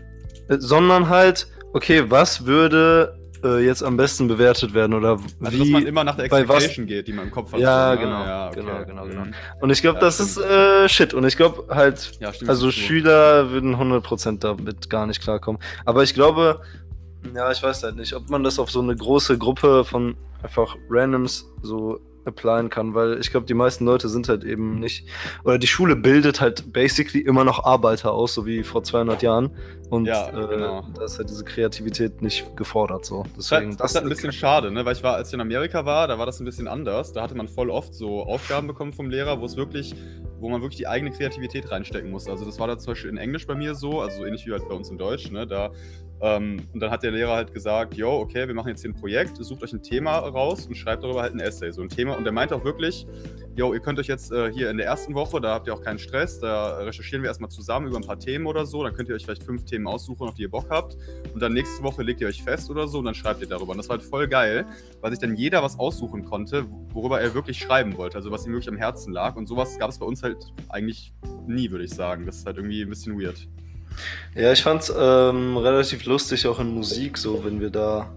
[0.49, 5.59] äh, sondern halt, okay, was würde äh, jetzt am besten bewertet werden oder Also, wie.
[5.61, 7.61] dass man immer nach der bei was- Expectation geht, die man im Kopf hat.
[7.61, 8.05] Ja, so, ne?
[8.07, 9.25] genau, genau, genau, genau.
[9.25, 9.35] Mhm.
[9.63, 11.15] Und ich glaube, Ja, das ist äh, shit.
[11.15, 12.51] Und ich glaube halt, Ja, stimmt.
[12.51, 12.71] also.
[12.71, 15.59] Schüler würden 100% damit gar nicht klarkommen.
[15.87, 16.61] Aber ich glaube,
[17.35, 20.77] ja, ich weiß halt nicht, ob man das auf so eine große Gruppe von einfach
[20.89, 25.07] Randoms so applyen kann, weil ich glaube, die meisten Leute sind halt eben nicht,
[25.45, 29.51] oder die Schule bildet halt basically immer noch Arbeiter aus, so wie vor 200 Jahren.
[29.89, 30.85] Und Ja, äh, genau.
[30.95, 33.25] da ist halt diese Kreativität nicht gefordert so.
[33.37, 34.85] Das ist, halt, Deswegen, das ist halt ein bisschen schade, ne?
[34.85, 37.13] weil ich war, als ich in Amerika war, da war das ein bisschen anders.
[37.13, 39.95] Da hatte man voll oft so Aufgaben bekommen vom Lehrer, wo es wirklich,
[40.39, 42.31] wo man wirklich die eigene Kreativität reinstecken musste.
[42.31, 44.53] Also das war da zum Beispiel in Englisch bei mir so, also so ähnlich wie
[44.53, 45.47] halt bei uns in Deutsch, ne?
[45.47, 45.71] Da,
[46.23, 48.95] ähm, und dann hat der Lehrer halt gesagt, yo, okay, wir machen jetzt hier ein
[48.95, 52.17] Projekt, sucht euch ein Thema raus und schreibt darüber halt ein Essay, so ein Thema.
[52.17, 53.07] Und der meinte auch wirklich,
[53.57, 55.83] yo, ihr könnt euch jetzt äh, hier in der ersten Woche, da habt ihr auch
[55.83, 59.09] keinen Stress, da recherchieren wir erstmal zusammen über ein paar Themen oder so, dann könnt
[59.09, 60.97] ihr euch vielleicht fünf Themen aussuchen, auf die ihr Bock habt.
[61.33, 63.73] Und dann nächste Woche legt ihr euch fest oder so und dann schreibt ihr darüber.
[63.73, 64.67] Und das war halt voll geil,
[65.01, 68.53] weil sich dann jeder was aussuchen konnte, worüber er wirklich schreiben wollte, also was ihm
[68.53, 69.37] wirklich am Herzen lag.
[69.37, 71.15] Und sowas gab es bei uns halt eigentlich
[71.47, 72.27] nie, würde ich sagen.
[72.27, 73.49] Das ist halt irgendwie ein bisschen weird.
[74.35, 78.11] Ja, ich fand's ähm, relativ lustig auch in Musik, so wenn wir da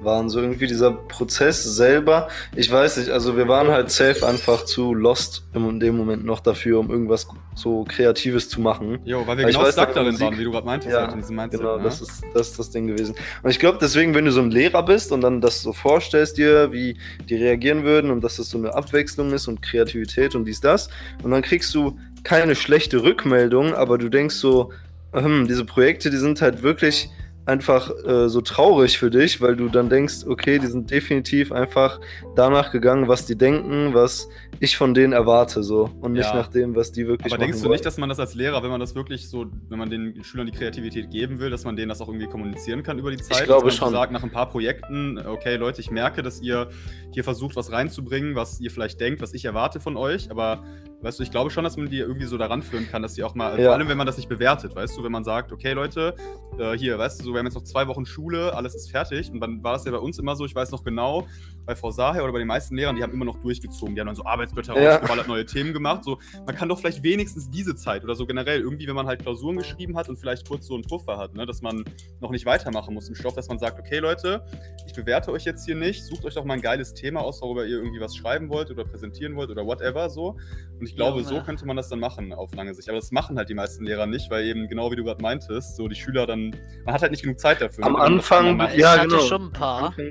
[0.00, 0.28] waren.
[0.28, 2.28] So irgendwie dieser Prozess selber.
[2.54, 6.40] Ich weiß nicht, also wir waren halt safe einfach zu lost in dem Moment noch
[6.40, 8.98] dafür, um irgendwas so Kreatives zu machen.
[9.04, 11.02] Jo, weil wir ich genau weiß, stuck dass darin waren, wie du gerade meintest, Ja,
[11.02, 11.60] halt in diesem Mindset.
[11.60, 11.82] Genau, ne?
[11.82, 13.14] das ist, das ist das Ding gewesen.
[13.42, 16.38] Und ich glaube, deswegen, wenn du so ein Lehrer bist und dann das so vorstellst
[16.38, 16.96] dir, wie
[17.28, 20.88] die reagieren würden und dass das so eine Abwechslung ist und Kreativität und dies, das,
[21.22, 24.72] und dann kriegst du keine schlechte Rückmeldung, aber du denkst so,
[25.12, 27.08] hm, diese Projekte, die sind halt wirklich
[27.46, 31.98] einfach äh, so traurig für dich, weil du dann denkst, okay, die sind definitiv einfach
[32.36, 34.28] danach gegangen, was die denken, was
[34.60, 36.34] ich von denen erwarte, so und nicht Ja.
[36.34, 37.72] nach dem, was die wirklich Aber denkst du wollen.
[37.72, 40.46] nicht, dass man das als Lehrer, wenn man das wirklich so, wenn man den Schülern
[40.46, 43.46] die Kreativität geben will, dass man denen das auch irgendwie kommunizieren kann über die Zeit?
[43.46, 43.92] glaube dass man schon.
[43.94, 46.68] Sagt nach ein paar Projekten, okay Leute, ich merke, dass ihr
[47.14, 50.64] hier versucht, was reinzubringen, was ihr vielleicht denkt, was ich erwarte von euch, aber
[51.00, 53.22] weißt du, ich glaube schon, dass man die irgendwie so daran führen kann, dass sie
[53.24, 53.66] auch mal, Ja.
[53.66, 56.14] vor allem wenn man das nicht bewertet, weißt du, wenn man sagt, okay Leute,
[56.58, 59.30] äh, hier, weißt du, so, wir haben jetzt noch zwei Wochen Schule, alles ist fertig
[59.30, 61.26] und dann war das ja bei uns immer so, ich weiß noch genau,
[61.68, 64.06] bei Frau Saher oder bei den meisten Lehrern, die haben immer noch durchgezogen, die haben
[64.06, 64.92] dann so Arbeitsblätter Ja.
[64.94, 68.60] rausgeballert, neue Themen gemacht, so, man kann doch vielleicht wenigstens diese Zeit oder so generell
[68.62, 71.44] irgendwie, wenn man halt Klausuren geschrieben hat und vielleicht kurz so einen Puffer hat, ne,
[71.44, 71.84] dass man
[72.20, 74.42] noch nicht weitermachen muss im Stoff, dass man sagt, okay Leute,
[74.86, 77.66] ich bewerte euch jetzt hier nicht, sucht euch doch mal ein geiles Thema aus, worüber
[77.66, 80.38] ihr irgendwie was schreiben wollt oder präsentieren wollt oder whatever so.
[80.80, 81.28] Und ich glaube, Junge.
[81.28, 82.88] so könnte man das dann machen auf lange Sicht.
[82.88, 85.76] Aber das machen halt die meisten Lehrer nicht, weil eben genau wie du gerade meintest,
[85.76, 86.54] so die Schüler dann,
[86.86, 87.84] man hat halt nicht genug Zeit dafür.
[87.84, 88.74] Am das Anfang- macht.
[88.74, 89.20] ich Ja, hatte genau.
[89.22, 90.02] schon ein paar, das die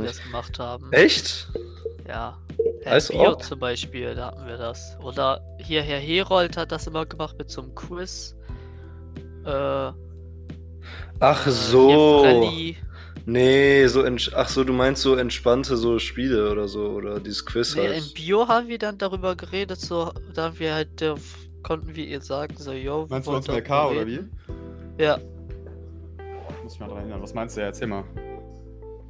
[0.00, 0.08] nicht.
[0.08, 0.87] das gemacht haben.
[0.90, 1.48] Echt?
[2.06, 2.38] Ja.
[2.82, 3.42] Herr Als Bio ob.
[3.42, 4.96] zum Beispiel, da hatten wir das.
[5.02, 8.34] Oder hier Herr Herold hat das immer gemacht mit so einem Quiz.
[9.44, 9.92] Äh,
[11.20, 12.52] Ach äh, so.
[13.26, 17.44] Nee, so entsch- ach so, du meinst so entspannte so Spiele oder so oder dieses
[17.44, 17.98] Quiz Nee, halt.
[17.98, 21.14] in Bio haben wir dann darüber geredet, so, da haben wir halt, äh,
[21.62, 24.20] konnten wir ihr sagen, so, yo, wir Meinst du uns bei K oder wie?
[24.98, 25.18] Ja,
[26.62, 27.20] Muss ich mal dran erinnern.
[27.22, 27.60] Was meinst du?
[27.60, 28.04] Ja, erzähl mal.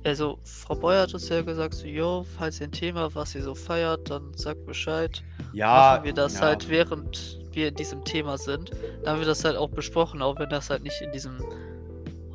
[0.04, 3.34] Also, Frau Beuer hat es ja gesagt, so, jo, falls ihr ein Thema, habt, was
[3.34, 5.22] ihr so feiert, dann sagt Bescheid.
[5.52, 6.42] Ja, Machen wir das ja.
[6.42, 8.70] halt, während wir in diesem Thema sind.
[9.02, 11.38] Dann haben wir das halt auch besprochen, auch wenn das halt nicht in diesem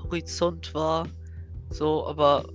[0.03, 1.07] Horizont war.
[1.70, 2.45] So, aber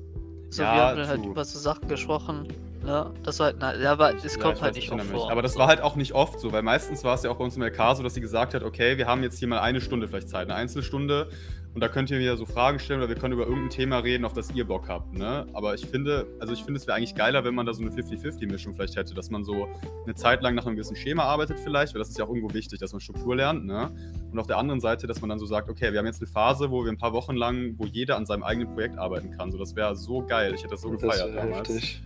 [0.50, 2.48] so, Ja, wir haben dann halt über so Sachen gesprochen.
[2.84, 3.10] Ne?
[3.22, 5.30] Das war halt, na, ja, aber es kommt halt nicht ich oft vor.
[5.30, 7.44] Aber das war halt auch nicht oft so, weil meistens war es ja auch bei
[7.44, 9.80] uns im LK so, dass sie gesagt hat, okay, wir haben jetzt hier mal eine
[9.80, 11.28] Stunde vielleicht Zeit, eine Einzelstunde
[11.74, 14.24] und da könnt ihr wieder so Fragen stellen oder wir können über irgendein Thema reden,
[14.24, 15.46] auf das ihr Bock habt, ne?
[15.52, 17.90] Aber ich finde, also ich finde es wäre eigentlich geiler, wenn man da so eine
[17.90, 19.68] 50-50-Mischung vielleicht hätte, dass man so
[20.04, 22.52] eine Zeit lang nach einem gewissen Schema arbeitet vielleicht, weil das ist ja auch irgendwo
[22.54, 23.90] wichtig, dass man Struktur lernt, ne?
[24.32, 26.30] Und auf der anderen Seite, dass man dann so sagt, okay, wir haben jetzt eine
[26.30, 29.50] Phase, wo wir ein paar Wochen lang, wo jeder an seinem eigenen Projekt arbeiten kann.
[29.50, 30.52] So, das wäre so geil.
[30.54, 31.68] Ich hätte das so Das gefeiert damals.
[31.68, 32.02] heftig.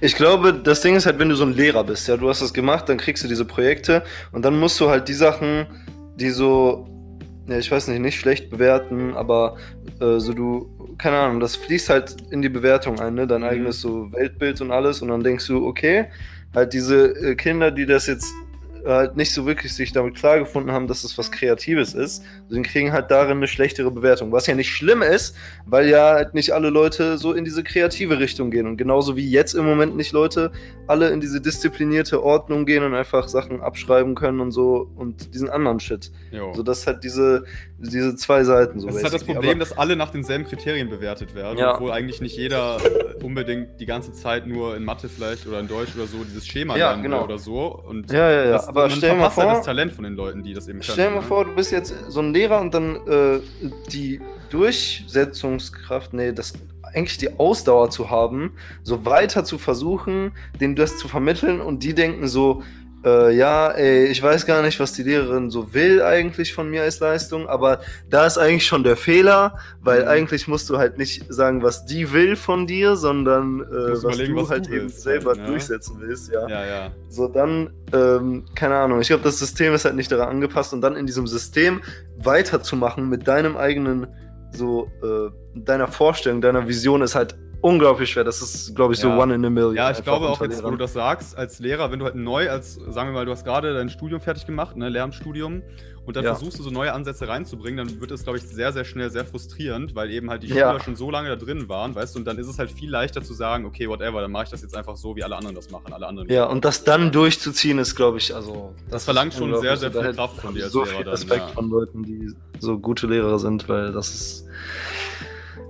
[0.00, 2.40] Ich glaube, das Ding ist halt, wenn du so ein Lehrer bist, ja, du hast
[2.40, 5.66] das gemacht, dann kriegst du diese Projekte und dann musst du halt die Sachen,
[6.16, 6.86] die so,
[7.46, 9.56] ja, ich weiß nicht, nicht schlecht bewerten, aber
[10.00, 13.46] äh, so du, keine Ahnung, das fließt halt in die Bewertung ein, ne, dein Mhm.
[13.46, 16.06] eigenes so Weltbild und alles und dann denkst du, okay,
[16.54, 18.32] halt diese äh, Kinder, die das jetzt
[18.86, 22.62] halt nicht so wirklich sich damit klar gefunden haben, dass es was Kreatives ist, die
[22.62, 24.32] kriegen halt darin eine schlechtere Bewertung.
[24.32, 28.18] Was ja nicht schlimm ist, weil ja halt nicht alle Leute so in diese kreative
[28.18, 28.66] Richtung gehen.
[28.66, 30.52] Und genauso wie jetzt im Moment nicht Leute
[30.86, 35.48] alle in diese disziplinierte Ordnung gehen und einfach Sachen abschreiben können und so und diesen
[35.50, 36.10] anderen Shit.
[36.30, 36.52] Jo.
[36.54, 37.44] So, das hat diese,
[37.78, 38.86] diese zwei Seiten so.
[38.86, 39.24] Das ist halt das.
[39.24, 41.74] Problem, Aber- dass alle nach denselben Kriterien bewertet werden, Ja.
[41.74, 45.66] obwohl eigentlich nicht jeder äh, unbedingt die ganze Zeit nur in Mathe vielleicht oder in
[45.68, 47.24] Deutsch oder so dieses Schema Ja, genau.
[47.24, 47.66] oder so.
[47.66, 48.50] Und Ja, ja, ja.
[48.52, 50.92] das, Aber man stell mal vor- das Talent von den Leuten, die das eben können.
[50.92, 51.26] Stell dir mal ne?
[51.26, 53.40] vor, du bist jetzt so ein Lehrer und dann äh,
[53.90, 54.20] die
[54.50, 56.52] Durchsetzungskraft, nee, das
[56.82, 58.52] eigentlich die Ausdauer zu haben,
[58.82, 62.62] so weiter zu versuchen, denen das zu vermitteln und die denken so,
[63.06, 66.82] äh, ja, ey, ich weiß gar nicht, was die Lehrerin so will eigentlich von mir
[66.82, 67.78] als Leistung, aber
[68.10, 70.08] da ist eigentlich schon der Fehler, weil Mhm.
[70.08, 74.36] eigentlich musst du halt nicht sagen, was die will von dir, sondern äh, was du
[74.36, 75.44] was halt du eben selber ne?
[75.46, 76.48] durchsetzen willst, ja.
[76.48, 76.90] Ja, ja.
[77.08, 80.80] So, dann, ähm, keine Ahnung, ich glaube, das System ist halt nicht daran angepasst und
[80.80, 81.80] dann in diesem System
[82.18, 84.08] weiterzumachen mit deinem eigenen,
[84.50, 88.24] so, äh, deiner Vorstellung, deiner Vision ist halt unglaublich schwer.
[88.24, 89.18] Das ist, glaube ich, so Ja.
[89.18, 89.74] one in a million.
[89.74, 92.48] Ja, ich glaube auch jetzt, wo du das sagst, als Lehrer, wenn du halt neu,
[92.50, 95.62] als, sagen wir mal, du hast gerade dein Studium fertig gemacht, ne, Lehramtsstudium,
[96.04, 96.36] und dann Ja.
[96.36, 99.24] versuchst du so neue Ansätze reinzubringen, dann wird es, glaube ich, sehr, sehr schnell sehr
[99.24, 100.70] frustrierend, weil eben halt die Ja.
[100.70, 102.88] Schüler schon so lange da drin waren, weißt du, und dann ist es halt viel
[102.88, 105.56] leichter zu sagen, okay, whatever, dann mache ich das jetzt einfach so, wie alle anderen
[105.56, 106.28] das machen, alle anderen.
[106.30, 108.72] Ja, und das dann durchzuziehen ist, glaube ich, also.
[108.88, 111.14] Das verlangt ist schon sehr, sehr viel Kraft von dir als so Lehrer viel dann,
[111.14, 111.54] Respekt ja.
[111.54, 114.46] von Leuten, die so gute Lehrer sind, weil das ist.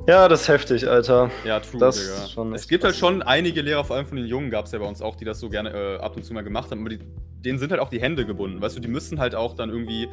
[0.07, 1.31] Ja, das ist heftig, Alter.
[1.45, 2.29] Ja, true, Das Digga.
[2.29, 4.79] schon es gibt halt schon einige Lehrer, vor allem von den Jungen gab es ja
[4.79, 6.91] bei uns auch, die das so gerne äh, ab und zu mal gemacht haben, aber
[6.91, 7.01] die,
[7.45, 10.09] denen sind halt auch die Hände gebunden, weißt du, die müssen halt auch dann irgendwie,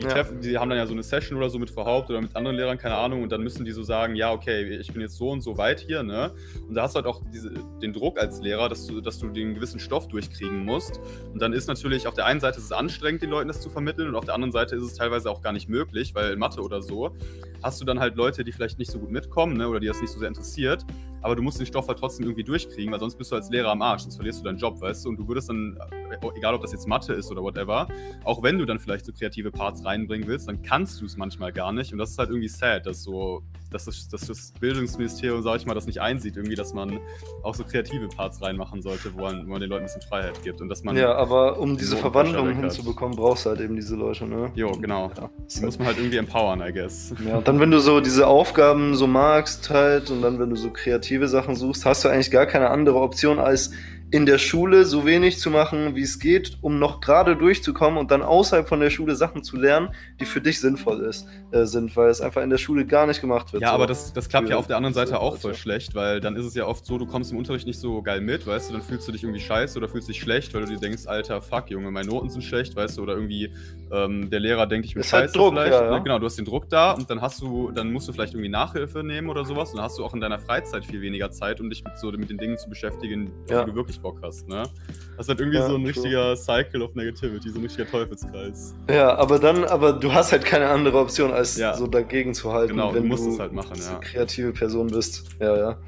[0.00, 0.08] die Ja.
[0.08, 2.34] treffen, die haben dann ja so eine Session oder so mit Frau Haupt oder mit
[2.34, 5.16] anderen Lehrern, keine Ahnung, und dann müssen die so sagen, ja, okay, ich bin jetzt
[5.16, 6.32] so und so weit hier, ne?
[6.68, 9.28] Und da hast du halt auch diese, den Druck als Lehrer, dass du, dass du
[9.28, 10.98] den gewissen Stoff durchkriegen musst.
[11.32, 13.70] Und dann ist natürlich, auf der einen Seite ist es anstrengend, den Leuten das zu
[13.70, 16.40] vermitteln, und auf der anderen Seite ist es teilweise auch gar nicht möglich, weil in
[16.40, 17.14] Mathe oder so
[17.62, 20.00] hast du dann halt Leute, die vielleicht nicht so gut mitkommen, ne, oder die das
[20.00, 20.84] nicht so sehr interessiert,
[21.24, 23.70] aber du musst den Stoff halt trotzdem irgendwie durchkriegen, weil sonst bist du als Lehrer
[23.70, 25.78] am Arsch, sonst verlierst du deinen Job, weißt du, und du würdest dann,
[26.10, 27.88] äh, egal ob das jetzt Mathe ist oder whatever,
[28.24, 31.50] auch wenn du dann vielleicht so kreative Parts reinbringen willst, dann kannst du es manchmal
[31.52, 35.42] gar nicht und das ist halt irgendwie sad, dass so, dass das, dass das Bildungsministerium,
[35.42, 37.00] sag ich mal, das nicht einsieht, irgendwie, dass man
[37.42, 40.42] auch so kreative Parts reinmachen sollte, wo man, wo man den Leuten ein bisschen Freiheit
[40.42, 43.76] gibt und dass man, Ja, aber um diese so Verwandlung hinzubekommen, brauchst du halt eben
[43.76, 44.52] diese Leute, ne?
[44.54, 47.14] jo, genau, Ja, die muss man halt irgendwie empowern, I guess.
[47.26, 50.56] Ja, und dann, wenn du so diese Aufgaben so magst halt und dann, wenn du
[50.56, 50.70] so
[51.14, 53.70] kreative Sachen suchst, hast du eigentlich gar keine andere Option, als
[54.10, 58.12] in der Schule so wenig zu machen, wie es geht, um noch gerade durchzukommen und
[58.12, 59.88] dann außerhalb von der Schule Sachen zu lernen,
[60.20, 63.20] die für dich sinnvoll ist, äh, sind, weil es einfach in der Schule gar nicht
[63.20, 63.62] gemacht wird.
[63.62, 63.74] Ja, so.
[63.74, 65.40] aber das, das klappt ja auf der anderen Seite auch Leute.
[65.40, 68.02] voll schlecht, weil dann ist es ja oft so, du kommst im Unterricht nicht so
[68.02, 70.64] geil mit, weißt du, dann fühlst du dich irgendwie scheiße oder fühlst dich schlecht, weil
[70.64, 73.52] du dir denkst, Alter, fuck, Junge, meine Noten sind schlecht, weißt du, oder irgendwie
[73.94, 75.72] ähm, der Lehrer denkt, ich bin halt scheiße Druck, vielleicht.
[75.72, 75.90] ja, ja.
[75.98, 78.34] Ne, Genau, du hast den Druck da und dann hast du, dann musst du vielleicht
[78.34, 81.30] irgendwie Nachhilfe nehmen oder sowas und dann hast du auch in deiner Freizeit viel weniger
[81.30, 83.64] Zeit, um dich mit so mit den Dingen zu beschäftigen, auf Ja.
[83.64, 84.62] die du wirklich Bock hast, ne?
[85.16, 88.74] Das ist halt irgendwie Ja, so ein richtiger Cycle of Negativity, so ein richtiger Teufelskreis.
[88.90, 91.74] Ja, aber dann, aber du hast halt keine andere Option, als Ja.
[91.74, 93.98] so dagegen zu halten, Genau, du wenn musst du es halt machen, ja.
[93.98, 95.24] kreative Person bist.
[95.40, 95.78] Ja, ja.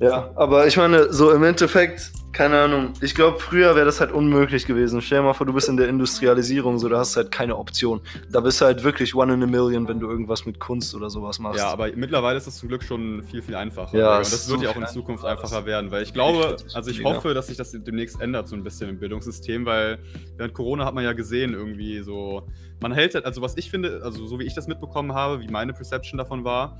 [0.00, 4.12] Ja, aber ich meine, so im Endeffekt, keine Ahnung, ich glaube, früher wäre das halt
[4.12, 5.02] unmöglich gewesen.
[5.02, 7.56] Stell dir mal vor, du bist in der Industrialisierung, so, da hast du halt keine
[7.58, 8.00] Option.
[8.30, 11.10] Da bist du halt wirklich one in a million, wenn du irgendwas mit Kunst oder
[11.10, 11.58] sowas machst.
[11.58, 13.98] Ja, aber mittlerweile ist es zum Glück schon viel, viel einfacher.
[13.98, 16.90] Ja, und das wird ja auch in Zukunft einfacher, das- werden, weil ich glaube, also
[16.90, 19.98] ich hoffe, dass sich das demnächst ändert, so ein bisschen im Bildungssystem, weil
[20.38, 22.48] während Corona hat man ja gesehen, irgendwie so,
[22.80, 25.48] man hält halt, also was ich finde, also so wie ich das mitbekommen habe, wie
[25.48, 26.78] meine Perception davon war,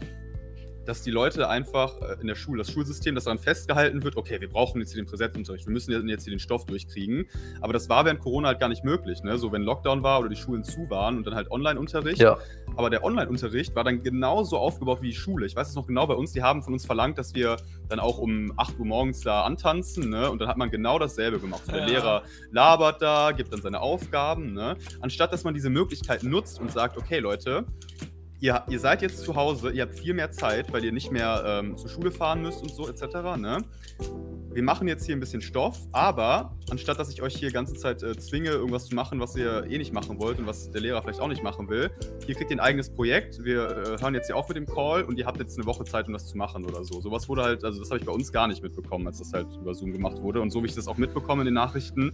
[0.91, 4.41] dass die Leute einfach äh, in der Schule, das Schulsystem, dass daran festgehalten wird, okay,
[4.41, 7.29] wir brauchen jetzt hier den Präsenzunterricht, wir müssen jetzt hier den Stoff durchkriegen.
[7.61, 9.23] Aber das war während Corona halt gar nicht möglich.
[9.23, 9.39] Ne?
[9.39, 12.21] So, wenn Lockdown war oder die Schulen zu waren und dann halt Online-Unterricht.
[12.21, 12.39] Ja.
[12.75, 15.47] Aber der Online-Unterricht war dann genauso aufgebaut wie die Schule.
[15.47, 17.57] Ich weiß es noch genau bei uns, die haben von uns verlangt, dass wir
[17.89, 20.11] dann auch um 8 Uhr morgens da antanzen.
[20.11, 20.29] Ne?
[20.29, 21.67] Und dann hat man genau dasselbe gemacht.
[21.67, 21.87] So, der Ja.
[21.87, 24.55] Lehrer labert da, gibt dann seine Aufgaben.
[24.55, 24.77] Ne?
[25.01, 27.65] Anstatt dass man diese Möglichkeit nutzt und sagt, okay, Leute,
[28.41, 31.43] ihr, ihr seid jetzt zu Hause, ihr habt viel mehr Zeit, weil ihr nicht mehr
[31.47, 33.37] ähm, zur Schule fahren müsst und so etc.
[33.37, 33.59] Ne?
[34.53, 37.75] Wir machen jetzt hier ein bisschen Stoff, aber anstatt dass ich euch hier die ganze
[37.75, 40.81] Zeit äh, zwinge, irgendwas zu machen, was ihr eh nicht machen wollt und was der
[40.81, 41.91] Lehrer vielleicht auch nicht machen will,
[42.27, 43.45] hier kriegt ihr ein eigenes Projekt.
[43.45, 45.85] Wir äh, hören jetzt hier auf mit dem Call und ihr habt jetzt eine Woche
[45.85, 47.01] Zeit, um das zu machen oder so.
[47.01, 49.47] Sowas wurde halt, also das habe ich bei uns gar nicht mitbekommen, als das halt
[49.61, 50.41] über Zoom gemacht wurde.
[50.41, 52.13] Und so wie ich das auch mitbekomme in den Nachrichten,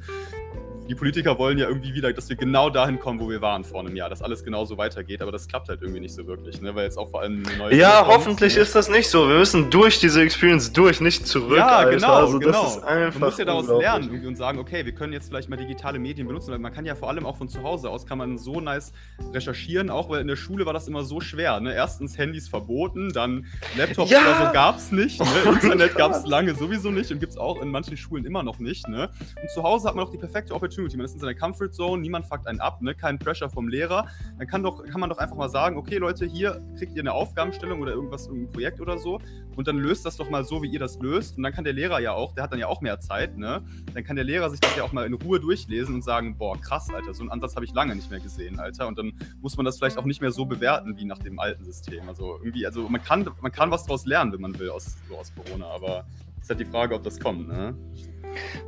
[0.88, 3.80] die Politiker wollen ja irgendwie wieder, dass wir genau dahin kommen, wo wir waren vor
[3.80, 6.74] einem Jahr, dass alles genauso weitergeht, aber das klappt halt irgendwie nicht so wirklich, ne?
[6.74, 7.74] weil jetzt auch vor allem neue.
[7.74, 8.62] Ja, kommt, hoffentlich ne?
[8.62, 9.28] ist das nicht so.
[9.28, 11.58] Wir müssen durch diese Experience durch, nicht zurück.
[11.58, 11.90] Ja, Alter.
[11.90, 12.62] genau, also genau.
[12.62, 15.48] Das ist einfach man muss ja daraus lernen und sagen, okay, wir können jetzt vielleicht
[15.48, 18.06] mal digitale Medien benutzen, weil man kann ja vor allem auch von zu Hause aus
[18.06, 18.92] kann man so nice
[19.32, 21.60] recherchieren, auch weil in der Schule war das immer so schwer.
[21.60, 21.74] Ne?
[21.74, 24.20] Erstens Handys verboten, dann Laptops Ja!
[24.20, 25.26] oder so gab's nicht, ne?
[25.46, 28.88] Oh Internet gab's lange sowieso nicht und gibt's auch in manchen Schulen immer noch nicht.
[28.88, 29.10] Ne?
[29.40, 30.75] Und zu Hause hat man auch die perfekte Opportunity.
[30.82, 32.94] Man ist in seiner Comfort Zone, niemand fuckt einen ab, ne?
[32.94, 34.06] kein Pressure vom Lehrer.
[34.38, 37.12] Dann kann, doch, kann man doch einfach mal sagen, okay Leute, hier kriegt ihr eine
[37.12, 39.20] Aufgabenstellung oder irgendwas, irgendein Projekt oder so
[39.56, 41.38] und dann löst das doch mal so, wie ihr das löst.
[41.38, 43.62] Und dann kann der Lehrer ja auch, der hat dann ja auch mehr Zeit, ne?
[43.94, 46.60] Dann kann der Lehrer sich das ja auch mal in Ruhe durchlesen und sagen, boah,
[46.60, 48.86] krass, Alter, so einen Ansatz habe ich lange nicht mehr gesehen, Alter.
[48.86, 51.64] Und dann muss man das vielleicht auch nicht mehr so bewerten wie nach dem alten
[51.64, 52.08] System.
[52.08, 55.16] Also irgendwie, also man kann, man kann was daraus lernen, wenn man will, aus, so
[55.16, 56.04] aus Corona, aber
[56.40, 57.74] ist halt die Frage, ob das kommt, ne?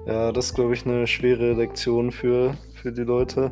[0.07, 3.51] Ja, das ist, glaube ich, eine schwere Lektion für, für die Leute.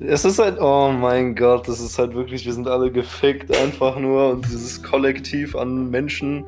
[0.00, 3.98] Es ist halt, oh mein Gott, das ist halt wirklich, wir sind alle gefickt einfach
[3.98, 6.44] nur und dieses Kollektiv an Menschen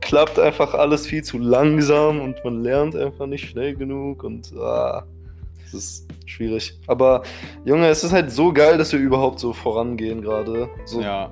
[0.00, 5.04] klappt einfach alles viel zu langsam und man lernt einfach nicht schnell genug und ah,
[5.64, 6.78] das ist schwierig.
[6.86, 7.22] Aber
[7.64, 10.68] Junge, es ist halt so geil, dass wir überhaupt so vorangehen gerade.
[10.84, 11.30] So, Ja.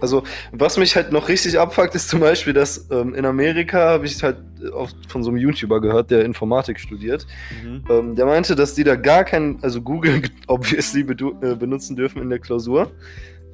[0.00, 0.22] Also,
[0.52, 4.22] was mich halt noch richtig abfuckt, ist zum Beispiel, dass ähm, in Amerika habe ich
[4.22, 4.38] halt
[4.72, 7.26] auch von so einem YouTuber gehört, der Informatik studiert.
[7.62, 7.84] Mhm.
[7.88, 12.30] Ähm, der meinte, dass die da gar kein, also Google obviously äh, benutzen dürfen in
[12.30, 12.90] der Klausur.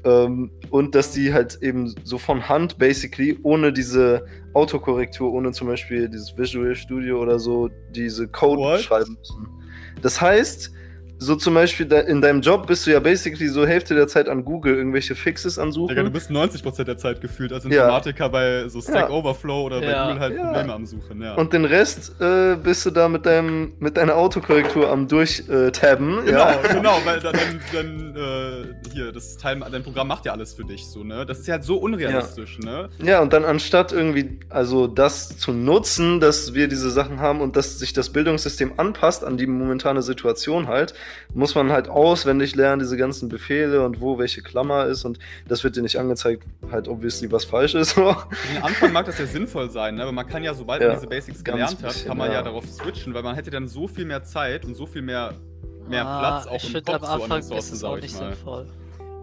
[0.05, 5.69] Ähm, und dass die halt eben so von Hand basically, ohne diese Autokorrektur, ohne zum
[5.69, 8.81] Beispiel dieses Visual Studio oder so, diese Code What?
[8.81, 9.47] schreiben müssen.
[10.03, 10.73] Das heißt,
[11.23, 14.29] so zum Beispiel da, in deinem Job bist du ja basically so Hälfte der Zeit
[14.29, 15.89] an Google irgendwelche Fixes ansuchen.
[15.89, 17.71] Digga, du bist 90% der Zeit gefühlt als Ja.
[17.71, 19.11] Informatiker bei so Stack Ja.
[19.11, 20.07] Overflow oder bei Ja.
[20.07, 20.45] Google halt Ja.
[20.45, 21.35] Probleme am Suchen, ja.
[21.35, 26.25] Und den Rest äh, bist du da mit deinem mit deiner Autokorrektur am durchtabben.
[26.25, 26.57] Genau, ja.
[26.73, 27.35] genau, weil dann,
[27.73, 31.25] dann, dann äh, hier, das Teil, dein Programm macht ja alles für dich so, ne?
[31.27, 32.89] Das ist ja halt so unrealistisch, ne?
[33.03, 37.57] Ja, und dann anstatt irgendwie, also das zu nutzen, dass wir diese Sachen haben und
[37.57, 40.95] dass sich das Bildungssystem anpasst an die momentane Situation halt,
[41.35, 45.65] muss man halt auswendig lernen, diese ganzen Befehle und wo welche Klammer ist und das
[45.65, 47.97] wird dir nicht angezeigt, halt obviously was falsch ist.
[47.97, 48.05] Den
[48.63, 50.03] Anfang mag das ja sinnvoll sein, ne?
[50.03, 52.35] aber man kann ja, sobald Ja, man diese Basics gelernt hat, bisschen, kann man ja.
[52.35, 52.43] ja.
[52.43, 55.35] darauf switchen, weil man hätte dann so viel mehr Zeit und so viel mehr,
[55.89, 57.97] mehr Ah, Platz auch ich im Kopf am so an Anfang Ressourcen, ist es auch
[57.97, 58.67] nicht sinnvoll.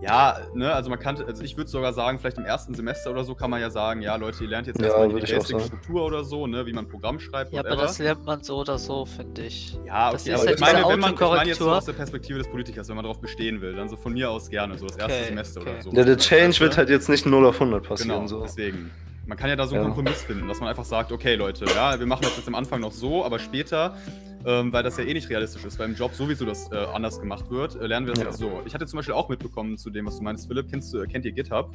[0.01, 3.23] Ja, ne, also man kann, also ich würde sogar sagen, vielleicht im ersten Semester oder
[3.25, 5.33] so kann man ja sagen, ja Leute, ihr lernt jetzt Ja, erstmal die würde ich
[5.33, 5.65] auch Basic sagen.
[5.67, 7.81] Struktur oder so, ne, wie man Programm schreibt, Ja, aber whatever.
[7.87, 9.77] das lernt man so oder so, finde ich.
[9.85, 11.85] Ja, Das okay, ist aber halt ich meine, wenn man, ich meine jetzt so aus
[11.85, 14.77] der Perspektive des Politikers, wenn man darauf bestehen will, dann so von mir aus gerne,
[14.77, 15.69] so das erste Okay, Semester okay.
[15.71, 15.91] oder so.
[15.91, 16.63] Ja, der Change Weißt du?
[16.63, 18.09] wird halt jetzt nicht 0 auf 100 passieren.
[18.09, 18.41] Genau, so.
[18.41, 18.91] deswegen.
[19.29, 19.91] Man kann ja da so einen Ja.
[19.93, 22.81] Kompromiss finden, dass man einfach sagt, okay Leute, ja, wir machen das jetzt am Anfang
[22.81, 23.95] noch so, aber später,
[24.43, 27.19] ähm, weil das ja eh nicht realistisch ist, weil im Job sowieso das äh, anders
[27.21, 28.29] gemacht wird, äh, lernen wir das Ja.
[28.31, 28.61] jetzt so.
[28.65, 31.25] Ich hatte zum Beispiel auch mitbekommen zu dem, was du meinst, Philipp, kennst du, kennt
[31.25, 31.71] ihr GitHub?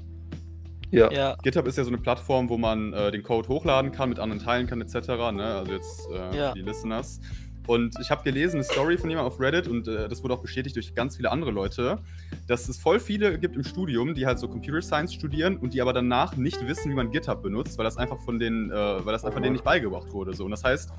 [0.91, 1.11] Ja.
[1.13, 4.19] Ja, GitHub ist ja so eine Plattform, wo man äh, den Code hochladen kann, mit
[4.19, 4.95] anderen teilen kann, etc.
[5.33, 5.45] Ne?
[5.45, 6.49] Also jetzt äh, Ja.
[6.51, 7.21] für die Listeners.
[7.67, 10.43] Und ich habe gelesen, eine Story von jemandem auf Reddit und äh, das wurde auch
[10.43, 11.99] bestätigt durch ganz viele andere Leute,
[12.47, 15.81] dass es voll viele gibt im Studium, die halt so Computer Science studieren und die
[15.81, 19.13] aber danach nicht wissen, wie man GitHub benutzt, weil das einfach von denen, äh, weil
[19.13, 20.35] das einfach denen nicht beigebracht wurde.
[20.35, 20.45] So.
[20.45, 20.93] Und das heißt,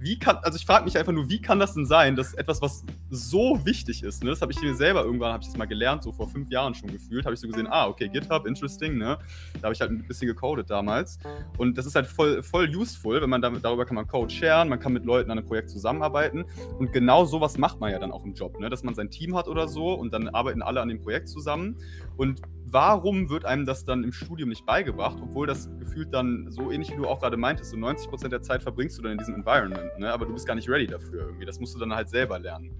[0.00, 2.62] wie kann, also ich frage mich einfach nur, wie kann das denn sein, dass etwas,
[2.62, 5.66] was so wichtig ist, ne, das habe ich mir selber irgendwann, habe ich das mal
[5.66, 8.96] gelernt, so vor fünf Jahren schon gefühlt, habe ich so gesehen, ah, okay, GitHub, interesting,
[8.96, 9.18] ne,
[9.54, 11.18] da habe ich halt ein bisschen gecodet damals.
[11.58, 14.70] Und das ist halt voll, voll useful, wenn man damit, darüber kann man Code sharen,
[14.70, 16.46] man kann mit Leuten an einem Projekt zusammenarbeiten.
[16.78, 19.36] Und genau sowas macht man ja dann auch im Job, ne, dass man sein Team
[19.36, 21.76] hat oder so und dann arbeiten alle an dem Projekt zusammen.
[22.16, 22.40] Und
[22.72, 26.90] warum wird einem das dann im Studium nicht beigebracht, obwohl das gefühlt dann so ähnlich
[26.90, 29.89] wie du auch gerade meintest, so 90% der Zeit verbringst du dann in diesem Environment,
[29.98, 30.12] ne?
[30.12, 31.44] aber du bist gar nicht ready dafür irgendwie.
[31.44, 32.70] Das musst du dann halt selber lernen.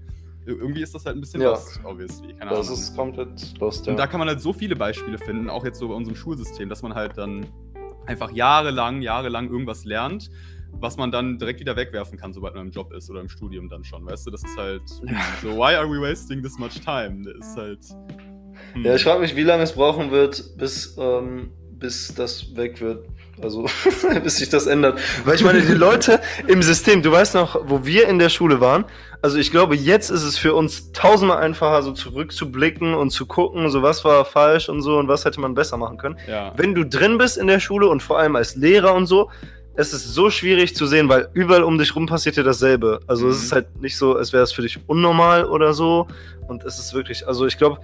[0.45, 1.51] Ir- Irgendwie ist das halt ein bisschen Ja.
[1.51, 2.33] lost, obviously.
[2.33, 2.79] Keine Das Ahnung.
[2.79, 3.91] ist komplett lost, ja.
[3.91, 6.67] Und da kann man halt so viele Beispiele finden, auch jetzt so bei unserem Schulsystem,
[6.69, 7.45] dass man halt dann
[8.07, 10.29] einfach jahrelang, jahrelang irgendwas lernt,
[10.73, 13.69] was man dann direkt wieder wegwerfen kann, sobald man im Job ist oder im Studium
[13.69, 14.31] dann schon, weißt du?
[14.31, 14.81] Das ist halt
[15.41, 17.21] so, why are we wasting this much time?
[17.23, 17.79] Das ist halt.
[18.73, 18.83] Hm.
[18.85, 23.05] Ja, ich frage mich, wie lange es brauchen wird, bis, ähm, bis das weg wird.
[23.41, 23.65] Also,
[24.23, 24.99] bis sich das ändert.
[25.25, 28.61] Weil ich meine, die Leute im System, du weißt noch, wo wir in der Schule
[28.61, 28.85] waren.
[29.23, 33.69] Also, ich glaube, jetzt ist es für uns tausendmal einfacher, so zurückzublicken und zu gucken,
[33.69, 36.17] so was war falsch und so und was hätte man besser machen können.
[36.27, 36.53] Ja.
[36.55, 39.29] Wenn du drin bist in der Schule und vor allem als Lehrer und so,
[39.75, 42.99] es ist so schwierig zu sehen, weil überall um dich rum passiert dir dasselbe.
[43.07, 43.31] Also, Mhm.
[43.31, 46.07] es ist halt nicht so, als wäre es für dich unnormal oder so.
[46.47, 47.79] Und es ist wirklich, also ich glaube,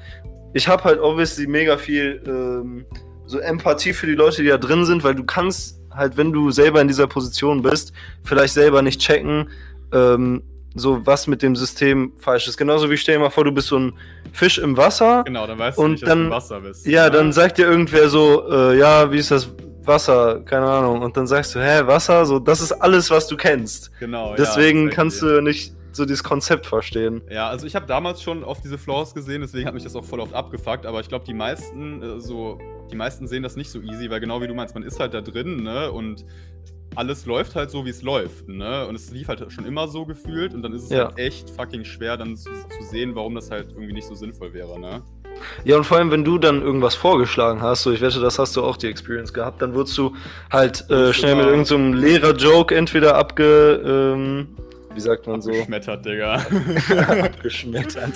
[0.54, 2.86] ich habe halt obviously mega viel ähm,
[3.28, 6.50] so Empathie für die Leute, die da drin sind, weil du kannst halt, wenn du
[6.52, 9.50] selber in dieser Position bist, vielleicht selber nicht checken,
[9.94, 10.44] ähm,
[10.76, 12.58] so was mit dem System falsch ist.
[12.58, 13.94] Genauso wie stell dir mal vor, du bist so ein
[14.32, 15.24] Fisch im Wasser.
[15.26, 16.86] Genau, dann weißt du nicht, dass du dann- im Wasser bist.
[16.86, 19.50] Ja, dann sagt dir irgendwer so, äh, ja, wie ist das
[19.84, 20.42] Wasser?
[20.42, 21.02] Keine Ahnung.
[21.02, 22.26] Und dann sagst du, hä, Wasser?
[22.26, 23.90] So, das ist alles, was du kennst.
[24.00, 24.36] Genau.
[24.38, 27.22] Deswegen ja, kannst du nicht so dieses Konzept verstehen.
[27.32, 30.06] Ja, also ich habe damals schon oft diese Flaws gesehen, deswegen hat mich das auch
[30.06, 32.60] voll oft abgefuckt, aber ich glaube, die meisten, äh, so,
[32.92, 35.14] die meisten sehen das nicht so easy, weil genau wie du meinst, man ist halt
[35.14, 35.92] da drin, ne?
[35.92, 36.26] Und
[36.96, 38.88] alles läuft halt so, wie es läuft, ne?
[38.88, 41.06] Und es lief halt schon immer so gefühlt und dann ist es Ja.
[41.10, 44.54] halt echt fucking schwer, dann zu, zu sehen, warum das halt irgendwie nicht so sinnvoll
[44.54, 45.04] wäre, ne?
[45.66, 48.56] Ja, und vor allem, wenn du dann irgendwas vorgeschlagen hast, so ich wette, das hast
[48.56, 50.16] du auch die Experience gehabt, dann wurdest du
[50.52, 54.48] halt äh, schnell mit irgendeinem Lehrer-Joke entweder abge, ähm,
[54.98, 56.38] wie sagt man so, Geschmettert, Digga.
[57.24, 58.14] abgeschmettert.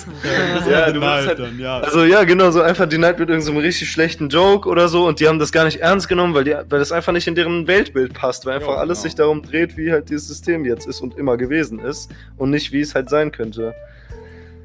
[0.68, 1.78] Ja, du halt- dann, ja.
[1.78, 5.20] Also ja, genau, so einfach die Night mit irgendeinem richtig schlechten Joke oder so und
[5.20, 7.68] die haben das gar nicht ernst genommen, weil, die, weil das einfach nicht in deren
[7.68, 9.02] Weltbild passt, weil einfach alles genau.
[9.02, 12.72] sich darum dreht, wie halt dieses System jetzt ist und immer gewesen ist und nicht,
[12.72, 13.76] wie es halt sein könnte.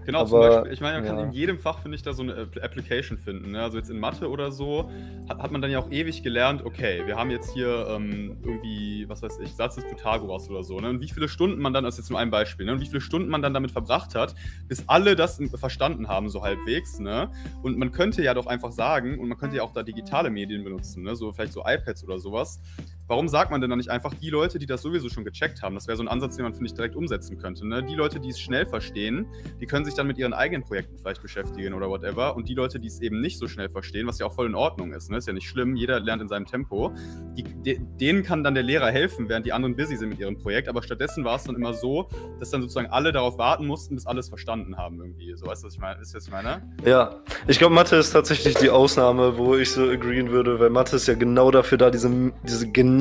[0.07, 1.25] Genau, zum Aber, Beispiel, ich meine, man kann ja.
[1.25, 3.51] in jedem Fach, finde ich, da so eine App- Application finden.
[3.51, 3.61] Ne?
[3.61, 4.89] Also jetzt in Mathe oder so
[5.27, 9.03] hat, hat man dann ja auch ewig gelernt, okay, wir haben jetzt hier ähm, irgendwie,
[9.09, 10.79] was weiß ich, Satz des Pythagoras oder so.
[10.79, 10.91] Ne?
[10.91, 12.71] Und wie viele Stunden man dann, das ist jetzt nur ein Beispiel, ne?
[12.71, 14.33] und wie viele Stunden man dann damit verbracht hat,
[14.69, 16.99] bis alle das verstanden haben, so halbwegs.
[16.99, 17.29] Ne?
[17.61, 20.63] Und man könnte ja doch einfach sagen, und man könnte ja auch da digitale Medien
[20.63, 21.17] benutzen, ne?
[21.17, 22.61] so vielleicht so iPads oder sowas.
[23.07, 25.75] Warum sagt man denn dann nicht einfach die Leute, die das sowieso schon gecheckt haben?
[25.75, 27.65] Das wäre so ein Ansatz, den man, finde ich, direkt umsetzen könnte.
[27.65, 27.81] Ne?
[27.81, 29.25] Die Leute, die es schnell verstehen,
[29.61, 32.35] die können sich dann mit ihren eigenen Projekten vielleicht beschäftigen oder whatever.
[32.35, 34.55] Und die Leute, die es eben nicht so schnell verstehen, was ja auch voll in
[34.55, 35.17] Ordnung ist, ne?
[35.17, 36.93] ist ja nicht schlimm, jeder lernt in seinem Tempo,
[37.37, 40.37] die, de, denen kann dann der Lehrer helfen, während die anderen busy sind mit ihrem
[40.37, 40.67] Projekt.
[40.67, 42.09] Aber stattdessen war es dann immer so,
[42.41, 45.33] dass dann sozusagen alle darauf warten mussten, bis alles verstanden haben irgendwie.
[45.37, 46.01] So, weißt du, was ich meine?
[46.01, 46.61] Ist das, meine?
[46.83, 50.97] Ja, ich glaube, Mathe ist tatsächlich die Ausnahme, wo ich so agreeen würde, weil Mathe
[50.97, 52.96] ist ja genau dafür da, diese, diese genau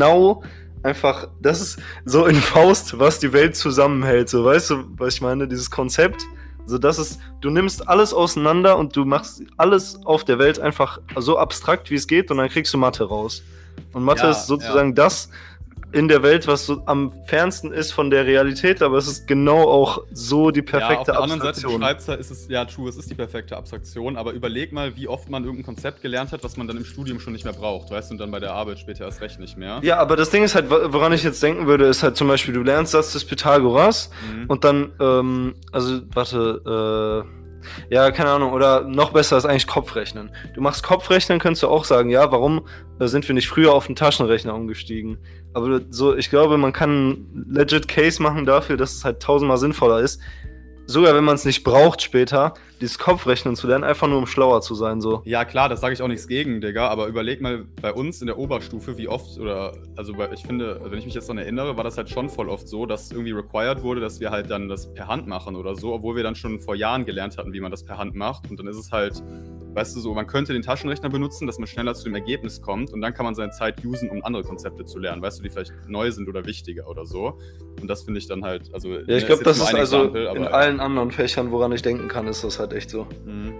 [0.83, 5.21] einfach, das ist so in Faust, was die Welt zusammenhält, so, weißt du, was ich
[5.21, 6.23] meine, dieses Konzept,
[6.67, 11.01] so das ist, du nimmst alles auseinander und du machst alles auf der Welt einfach
[11.17, 13.43] so abstrakt, wie es geht und dann kriegst du Mathe raus.
[13.93, 15.29] Und Mathe Ja, ist sozusagen das
[15.97, 19.63] in der Welt, was so am fernsten ist von der Realität, aber es ist genau
[19.69, 21.81] auch so die ja, auf perfekte der anderen Seite, du Abstraktion.
[21.83, 25.09] schreibst, da ist es, ja, true, es ist die perfekte Abstraktion, aber überleg mal, wie
[25.09, 27.91] oft man irgendein Konzept gelernt hat, was man dann im Studium schon nicht mehr braucht,
[27.91, 29.81] weißt du, und dann bei der Arbeit später erst recht nicht mehr.
[29.83, 32.29] Ja, aber das Ding ist halt, wo- woran ich jetzt denken würde, ist halt zum
[32.29, 34.45] Beispiel, du lernst Satz des Pythagoras Mhm.
[34.49, 37.46] und dann, ähm, also, warte, äh,
[37.91, 40.31] ja, keine Ahnung, oder noch besser ist eigentlich Kopfrechnen.
[40.55, 42.67] Du machst Kopfrechnen, könntest du auch sagen, ja, warum
[42.99, 45.19] äh, sind wir nicht früher auf den Taschenrechner umgestiegen?
[45.55, 49.59] Aber so, ich glaube, man kann einen legit Case machen dafür, dass es halt tausendmal
[49.59, 50.21] sinnvoller ist,
[50.87, 54.61] sogar wenn man es nicht braucht später, dieses Kopfrechnen zu lernen, einfach nur um schlauer
[54.61, 55.23] zu sein, so.
[55.25, 58.27] Ja, klar, das sage ich auch nichts gegen, Digga, aber überleg mal bei uns in
[58.27, 61.85] der Oberstufe, wie oft, oder, also ich finde, wenn ich mich jetzt daran erinnere, war
[61.85, 64.93] das halt schon voll oft so, dass irgendwie required wurde, dass wir halt dann das
[64.93, 67.71] per Hand machen oder so, obwohl wir dann schon vor Jahren gelernt hatten, wie man
[67.71, 68.51] das per Hand macht.
[68.51, 69.23] Und dann ist es halt,
[69.77, 72.93] weißt du, so, man könnte den Taschenrechner benutzen, dass man schneller zu dem Ergebnis kommt
[72.93, 75.51] und dann kann man seine Zeit usen, um andere Konzepte zu lernen, weißt du, die
[75.51, 77.39] vielleicht neu sind oder wichtiger oder so.
[77.81, 78.95] Und das finde ich dann halt, also.
[78.95, 82.09] Ja, ich ne, glaube, das ist also Exempel, in allen anderen Fächern, woran ich denken
[82.09, 83.07] kann, ist das halt echt so.
[83.27, 83.53] Mhm.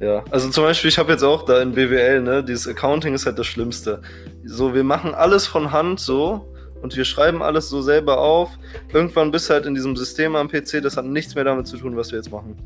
[0.00, 3.26] Ja, also zum Beispiel, ich habe jetzt auch da in BWL, ne, dieses Accounting ist
[3.26, 4.00] halt das Schlimmste.
[4.44, 8.50] So, wir machen alles von Hand so und wir schreiben alles so selber auf.
[8.92, 11.76] Irgendwann bist du halt in diesem System am PC, das hat nichts mehr damit zu
[11.78, 12.56] tun, was wir jetzt machen.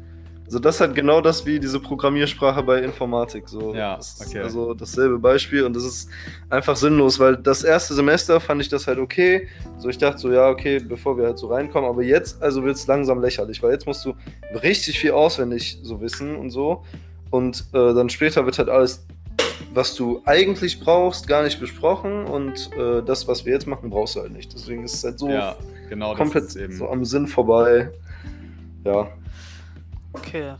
[0.53, 3.49] Also das ist halt genau das wie diese Programmiersprache bei Informatik.
[3.49, 3.75] So.
[3.75, 4.41] Ja, das okay.
[4.41, 6.11] Also dasselbe Beispiel und das ist
[6.51, 9.49] einfach sinnlos, weil das erste Semester fand ich das halt okay.
[9.79, 12.77] So, ich dachte so, ja, okay, bevor wir halt so reinkommen, aber jetzt, also wird
[12.77, 14.13] es langsam lächerlich, weil jetzt musst du
[14.63, 16.85] richtig viel auswendig so wissen und so.
[17.31, 19.07] Und äh, dann später wird halt alles,
[19.73, 24.17] was du eigentlich brauchst, gar nicht besprochen und äh, das, was wir jetzt machen, brauchst
[24.17, 24.53] du halt nicht.
[24.53, 25.57] Deswegen ist es halt so Ja,
[25.89, 27.91] genau, komplett so am Sinn vorbei.
[28.85, 29.09] Ja.
[30.13, 30.55] Okay.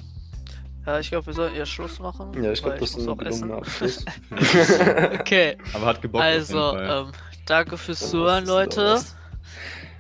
[0.85, 2.33] Ja, ich glaube, wir sollten eher Schluss machen.
[2.43, 3.43] Ja, ich glaube, das ist ein auch essen.
[3.43, 4.05] gelungener Abschluss.
[5.21, 6.25] Okay, Aber hat gebockt.
[6.25, 7.05] auf also, jeden Fall.
[7.07, 7.13] ähm,
[7.47, 9.01] danke fürs Zuhören, Leute.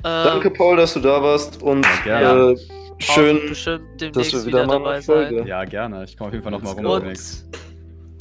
[0.04, 2.56] Ähm, Danke, Paul, dass du da warst und Ja, äh,
[2.98, 3.80] schön, dass wir
[4.44, 5.44] wieder, wieder mal dabei Folge.
[5.46, 6.02] ja, gerne.
[6.02, 7.06] Ich komme auf jeden Fall nochmal rum.
[7.08, 7.44] Und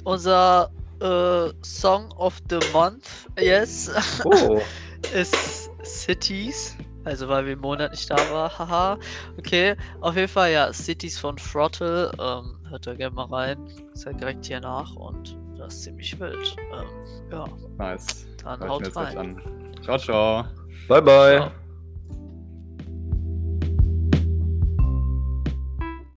[0.03, 0.69] unser
[1.01, 3.07] äh, Song of the Month,
[3.39, 3.91] yes,
[4.23, 4.61] Oh,
[5.15, 6.77] ist Cities.
[7.03, 8.97] Also weil wir im Monat nicht da war, haha.
[9.37, 12.11] Okay, auf jeden Fall ja, Cities von Throttle.
[12.19, 13.57] Ähm, hört da gerne mal rein.
[13.93, 16.55] Ist ja direkt hier nach und das ist ziemlich wild.
[16.73, 16.87] Ähm,
[17.31, 17.45] ja,
[17.77, 18.27] Nice.
[18.43, 19.17] dann haut rein.
[19.17, 19.41] an.
[19.83, 20.45] Ciao, ciao.
[20.87, 21.37] bye bye.
[21.37, 21.51] Ciao.